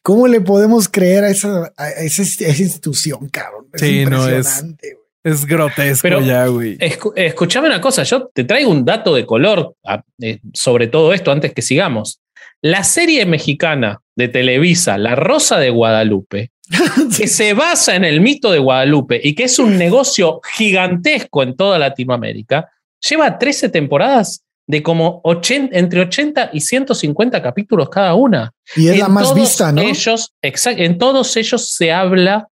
[0.01, 3.67] ¿Cómo le podemos creer a esa, a esa, a esa institución, cabrón?
[3.73, 5.03] Es Sí, no, es- impresionante, güey.
[5.25, 6.77] Es grotesco Pero- ya, güey.
[6.79, 11.13] Escu- escuchame una cosa, yo te traigo un dato de color a- eh, sobre todo
[11.13, 12.19] esto antes que sigamos.
[12.63, 16.51] La serie mexicana de Televisa, La Rosa de Guadalupe,
[17.17, 21.55] que se basa en el mito de Guadalupe y que es un negocio gigantesco en
[21.55, 22.69] toda Latinoamérica,
[23.07, 28.53] lleva 13 temporadas de como 80, entre 80 y 150 capítulos cada una.
[28.77, 29.81] Y es la En más todos vista, ¿no?
[29.81, 32.47] Ellos, exact- en todos ellos se habla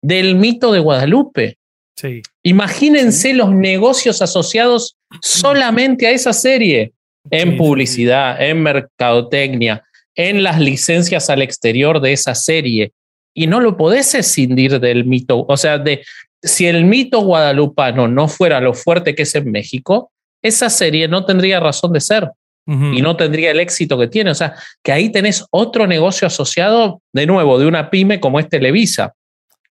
[0.00, 1.58] del mito de Guadalupe.
[1.96, 2.22] Sí.
[2.44, 6.92] Imagínense los negocios asociados solamente a esa serie,
[7.30, 9.82] en Sí, sí, publicidad, en mercadotecnia,
[10.14, 12.92] en las licencias al exterior de esa serie.
[13.34, 15.44] Y no lo podés escindir del mito.
[15.48, 16.04] O sea, de
[16.42, 20.10] si el mito guadalupano no fuera lo fuerte que es en México,
[20.42, 22.30] esa serie no tendría razón de ser
[22.68, 24.30] y no tendría el éxito que tiene.
[24.32, 28.48] O sea, que ahí tenés otro negocio asociado, de nuevo, de una pyme como es
[28.48, 29.14] Televisa.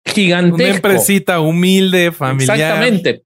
[0.06, 0.76] Una Gigantesco.
[0.76, 2.58] empresita humilde, familiar.
[2.58, 3.24] Exactamente.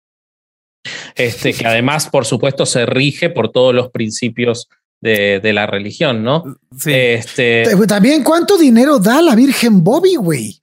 [1.15, 4.69] Este, que además, por supuesto, se rige por todos los principios
[5.01, 6.43] de, de la religión, ¿no?
[6.77, 6.91] Sí.
[6.93, 10.58] Este, También, ¿cuánto dinero da la Virgen Bobby, güey?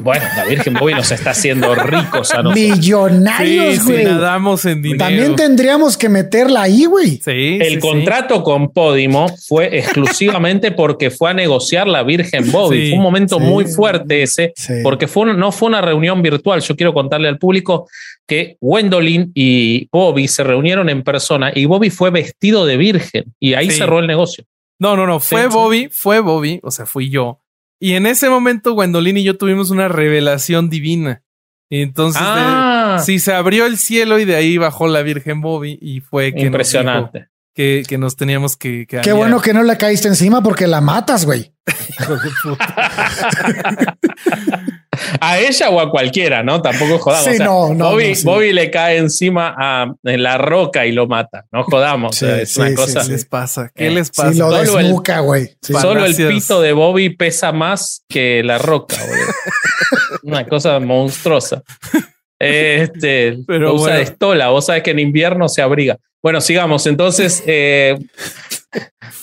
[0.00, 2.54] Bueno, la Virgen Bobby nos está haciendo ricos a nosotros.
[2.54, 4.04] Millonarios, sí, sí, güey.
[4.04, 5.04] nadamos en dinero.
[5.04, 7.20] También tendríamos que meterla ahí, güey.
[7.24, 12.82] Sí, El sí, contrato con Podimo fue exclusivamente porque fue a negociar la Virgen Bobby.
[12.84, 13.44] Sí, fue un momento sí.
[13.44, 14.74] muy fuerte ese, Sí.
[14.82, 16.60] porque fue no fue una reunión virtual.
[16.60, 17.88] Yo quiero contarle al público
[18.26, 23.54] que Gwendolyn y Bobby se reunieron en persona y Bobby fue vestido de virgen y
[23.54, 23.78] ahí Sí.
[23.78, 24.44] cerró el negocio.
[24.78, 25.18] No, no, no.
[25.18, 25.54] Fue Sí, sí.
[25.54, 27.40] Bobby, fue Bobby, o sea, fui yo.
[27.80, 31.22] Y en ese momento, Gwendolyn y yo tuvimos una revelación divina.
[31.70, 32.98] Y entonces, Ah.
[33.04, 36.38] sí, se abrió el cielo y de ahí bajó la Virgen Bobby y fue que
[36.38, 37.18] nos Impresionante.
[37.18, 38.86] dijo que, que nos teníamos que...
[38.86, 39.16] que Qué aliar.
[39.16, 41.52] bueno que no le caíste encima porque la matas, güey.
[45.20, 46.62] A ella o a cualquiera, ¿no?
[46.62, 47.24] Tampoco jodamos.
[47.24, 48.24] Sí, O sea, no, no, Bobby, no, sí.
[48.24, 51.46] Bobby le cae encima a en la roca y lo mata.
[51.52, 52.14] No jodamos.
[52.16, 53.02] Sí, es sí, una sí, cosa.
[53.02, 53.70] ¿Qué les pasa?
[53.74, 54.30] ¿Qué Eh, les Sí, pasa?
[54.30, 55.22] lo Solo el- desnuca.
[55.72, 58.96] Pa- Solo el pito de Bobby pesa más que la roca.
[60.22, 61.62] Una cosa monstruosa.
[62.40, 63.96] Este, Pero usa bueno.
[63.96, 64.48] de estola.
[64.50, 65.96] Vos sabés que en invierno se abriga.
[66.22, 66.86] Bueno, sigamos.
[66.86, 67.98] Entonces, eh,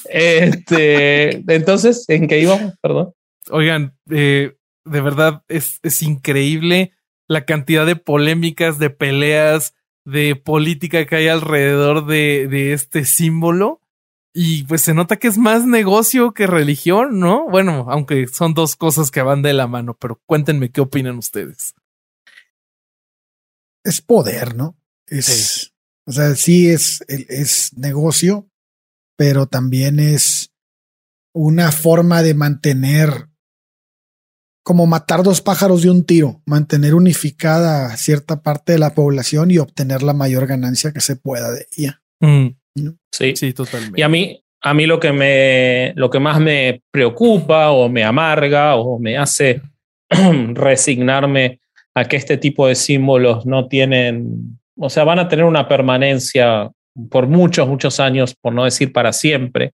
[0.05, 2.73] este, entonces, ¿en qué íbamos?
[2.81, 3.13] Perdón.
[3.49, 6.93] Oigan, eh, de verdad es, es increíble
[7.27, 9.73] la cantidad de polémicas, de peleas,
[10.05, 13.81] de política que hay alrededor de, de este símbolo.
[14.37, 17.49] Y pues se nota que es más negocio que religión, ¿no?
[17.49, 21.73] Bueno, aunque son dos cosas que van de la mano, pero cuéntenme qué opinan ustedes.
[23.85, 24.75] Es poder, ¿no?
[25.07, 25.73] Es,
[26.07, 28.49] o sea, sí es, es negocio,
[29.17, 30.51] pero también es
[31.33, 33.27] una forma de mantener
[34.65, 39.51] como matar dos pájaros de un tiro, mantener unificada a cierta parte de la población
[39.51, 42.01] y obtener la mayor ganancia que se pueda de ella.
[42.19, 42.47] Mm,
[43.11, 43.35] Sí.
[43.35, 43.99] sí, totalmente.
[43.99, 48.03] Y a mí, a mí lo que me, lo que más me preocupa o me
[48.03, 49.61] amarga o me hace
[50.09, 51.61] resignarme
[51.93, 56.69] a que este tipo de símbolos no tienen, o sea, van a tener una permanencia
[57.09, 59.73] por muchos, muchos años, por no decir para siempre.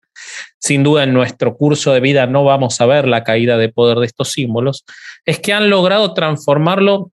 [0.60, 4.00] Sin duda en nuestro curso de vida no vamos a ver la caída de poder
[4.00, 4.84] de estos símbolos,
[5.26, 7.12] es que han logrado transformarlo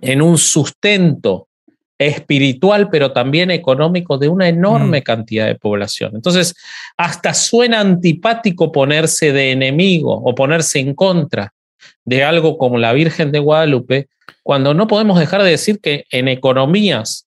[0.00, 1.48] en un sustento
[1.98, 5.02] espiritual, pero también económico de una enorme Mm.
[5.02, 6.12] cantidad de población.
[6.14, 6.54] Entonces,
[6.96, 11.52] hasta suena antipático ponerse de enemigo o ponerse en contra
[12.04, 14.08] de algo como la Virgen de Guadalupe,
[14.42, 17.26] cuando no podemos dejar de decir que en economías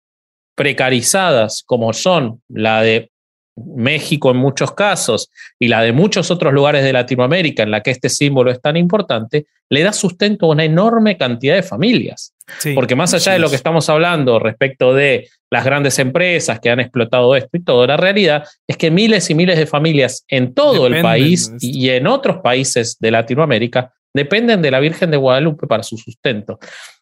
[0.55, 3.11] precarizadas como son la de
[3.57, 7.91] México en muchos casos y la de muchos otros lugares de Latinoamérica en la que
[7.91, 12.35] este símbolo es tan importante, le da sustento a una enorme cantidad de familias.
[12.59, 12.73] Sí.
[12.75, 16.81] Porque más allá de lo que estamos hablando respecto de las grandes empresas que han
[16.81, 20.87] explotado esto y todo, la realidad es que miles y miles de familias en todo
[20.87, 25.83] el país y en otros países de Latinoamérica dependen de la Virgen de Guadalupe para
[25.83, 26.59] su sustento.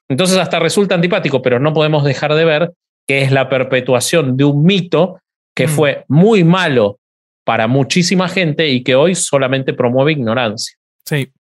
[0.08, 2.72] Entonces hasta resulta antipático, pero no podemos dejar de ver
[3.06, 5.18] que es la perpetuación de un mito
[5.54, 5.70] que Mm.
[5.70, 6.98] fue muy malo
[7.44, 10.76] para muchísima gente y que hoy solamente promueve ignorancia.
[11.04, 11.32] sí.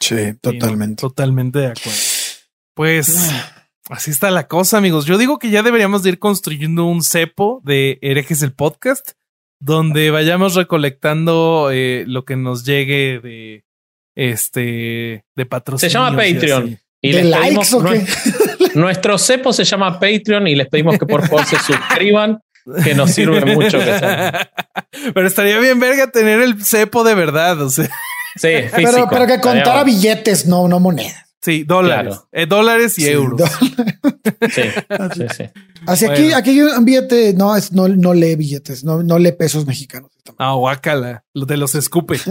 [0.00, 1.00] Sí, Sí, no, totalmente.
[1.00, 1.98] totalmente de acuerdo.
[2.74, 3.32] Pues
[3.90, 5.06] así está la cosa, amigos.
[5.06, 9.10] Yo digo que ya deberíamos de ir construyendo un cepo de herejes el podcast,
[9.60, 13.64] donde vayamos recolectando eh, lo que nos llegue de
[14.18, 15.90] este de patrocinio.
[15.90, 16.78] Se llama Patreon.
[17.00, 18.04] Y ¿De les likes pedimos- o qué?
[18.78, 22.40] Nuestro cepo se llama Patreon y les pedimos que por favor se suscriban,
[22.82, 23.78] que nos sirve mucho.
[23.78, 24.32] Que.
[25.14, 27.86] Pero estaría bien verga tener el cepo de verdad, o sea,
[28.36, 29.08] Sí, Pero, físico.
[29.10, 31.24] pero que contara billetes, no, no monedas.
[31.42, 32.28] Sí, dólares, Claro.
[32.32, 33.50] Eh, dólares y Sí, euros.
[34.50, 34.62] Sí,
[35.14, 35.44] sí, sí.
[35.86, 36.20] Así Bueno.
[36.26, 39.66] aquí, aquí hay un billete, no, es, no, no lee billetes, no, no lee pesos
[39.66, 40.10] mexicanos.
[40.38, 42.18] Ah, guácala, lo de los escupe.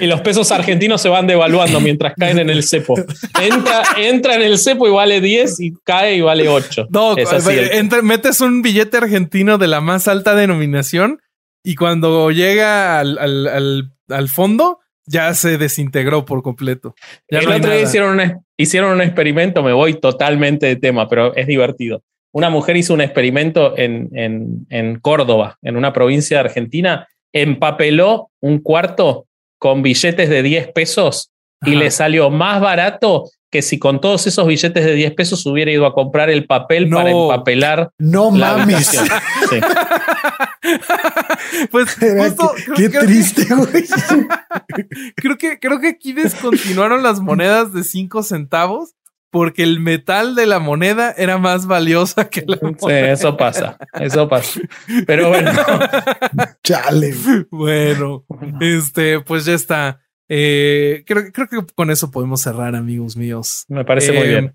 [0.00, 2.94] Y los pesos argentinos se van devaluando mientras caen en el cepo.
[3.40, 6.86] Entra, entra en el cepo y vale 10 y cae y vale 8.
[6.90, 11.20] No, Es así el- entra- metes un billete argentino de la más alta denominación
[11.64, 14.78] y cuando llega al, al, al, al fondo
[15.08, 16.94] ya se desintegró por completo.
[17.30, 21.08] Ya el no otro día hicieron un, hicieron un experimento, me voy totalmente de tema,
[21.08, 22.02] pero es divertido.
[22.32, 28.30] Una mujer hizo un experimento en, en, en Córdoba, en una provincia de Argentina, empapeló
[28.40, 29.26] un cuarto
[29.58, 31.30] con billetes de 10 pesos
[31.64, 31.78] y Ajá.
[31.80, 35.86] le salió más barato que si con todos esos billetes de 10 pesos hubiera ido
[35.86, 36.98] a comprar el papel No.
[36.98, 38.88] para empapelar No la mames.
[38.98, 39.08] habitación.
[39.50, 39.56] Sí.
[41.70, 43.84] Pues justo, creo- Qué creo triste, güey.
[45.16, 48.94] creo que creo que aquí descontinuaron las monedas de 5 centavos
[49.30, 53.12] porque el metal de la moneda era más valiosa que la Sí, moneda.
[53.12, 54.60] eso pasa, eso pasa.
[55.06, 55.52] Pero bueno,
[56.64, 57.14] Chale.
[57.50, 58.24] Bueno,
[58.60, 60.00] este, pues ya está.
[60.30, 63.64] Eh, creo, creo que con eso podemos cerrar, amigos míos.
[63.68, 64.54] me parece muy Eh, bien.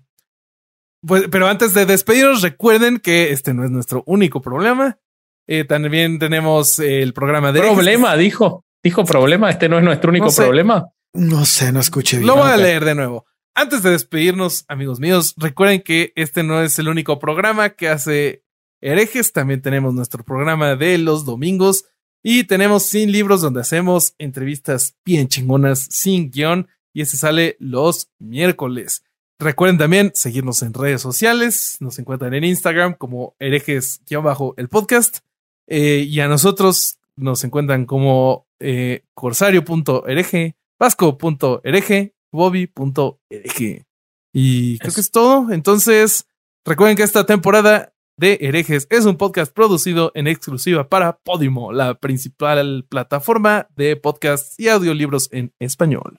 [1.06, 4.98] Pues, pero antes de despedirnos, recuerden que este no es nuestro único problema.
[5.46, 8.16] Eh, también tenemos el programa de ¿Problema?
[8.16, 8.64] Dijo.
[8.82, 9.50] Dijo problema.
[9.50, 10.42] Este no es nuestro único No sé.
[10.42, 10.86] problema.
[11.12, 12.26] No sé, no escuché bien.
[12.26, 13.24] Lo voy a leer de nuevo.
[13.54, 18.42] Antes de despedirnos, amigos míos, recuerden que este no es el único programa que hace
[18.80, 19.32] herejes.
[19.32, 21.84] También tenemos nuestro programa de los domingos
[22.22, 26.68] y tenemos Sin Libros, donde hacemos entrevistas bien chingonas, sin guion.
[26.92, 29.04] y ese sale los miércoles.
[29.38, 31.76] Recuerden también seguirnos en redes sociales.
[31.80, 35.18] Nos encuentran en Instagram como herejes-el podcast.
[35.66, 43.86] Eh, y a nosotros nos encuentran como eh, corsario.hereje, vasco.hereje, bobby.hereje.
[44.32, 45.52] Y creo que es todo.
[45.52, 46.26] Entonces,
[46.64, 51.94] recuerden que esta temporada de herejes es un podcast producido en exclusiva para Podimo, la
[51.94, 56.18] principal plataforma de podcasts y audiolibros en español.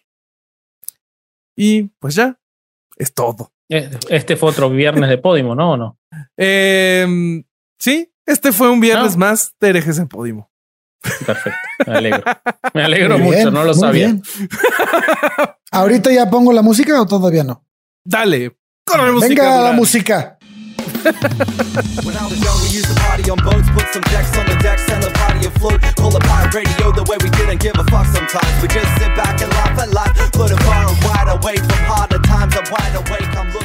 [1.55, 2.39] Y pues ya,
[2.97, 3.51] es todo.
[3.69, 5.71] Eh, este fue otro viernes de Podimo, ¿no?
[5.71, 5.99] ¿O no?
[6.37, 7.43] Em,
[7.79, 10.49] sí, este fue un viernes más de herejes en Podimo.
[11.25, 12.23] Perfecto, me alegro.
[12.73, 14.15] Me alegro mucho, no lo sabía.
[15.71, 17.63] ¿Ahorita ya pongo la música o todavía no?
[18.03, 19.43] Dale, corre música.
[19.43, 20.37] Venga la música.
[21.05, 24.57] when I was young, we used to party on boats, put some decks on the
[24.61, 25.79] decks and the party afloat.
[25.81, 28.61] The pirate radio the way we didn't give a fuck sometimes.
[28.61, 32.19] We just sit back and laugh at life, floating far and wide away from harder
[32.19, 32.55] times.
[32.55, 33.64] I'm wide awake, I'm looking.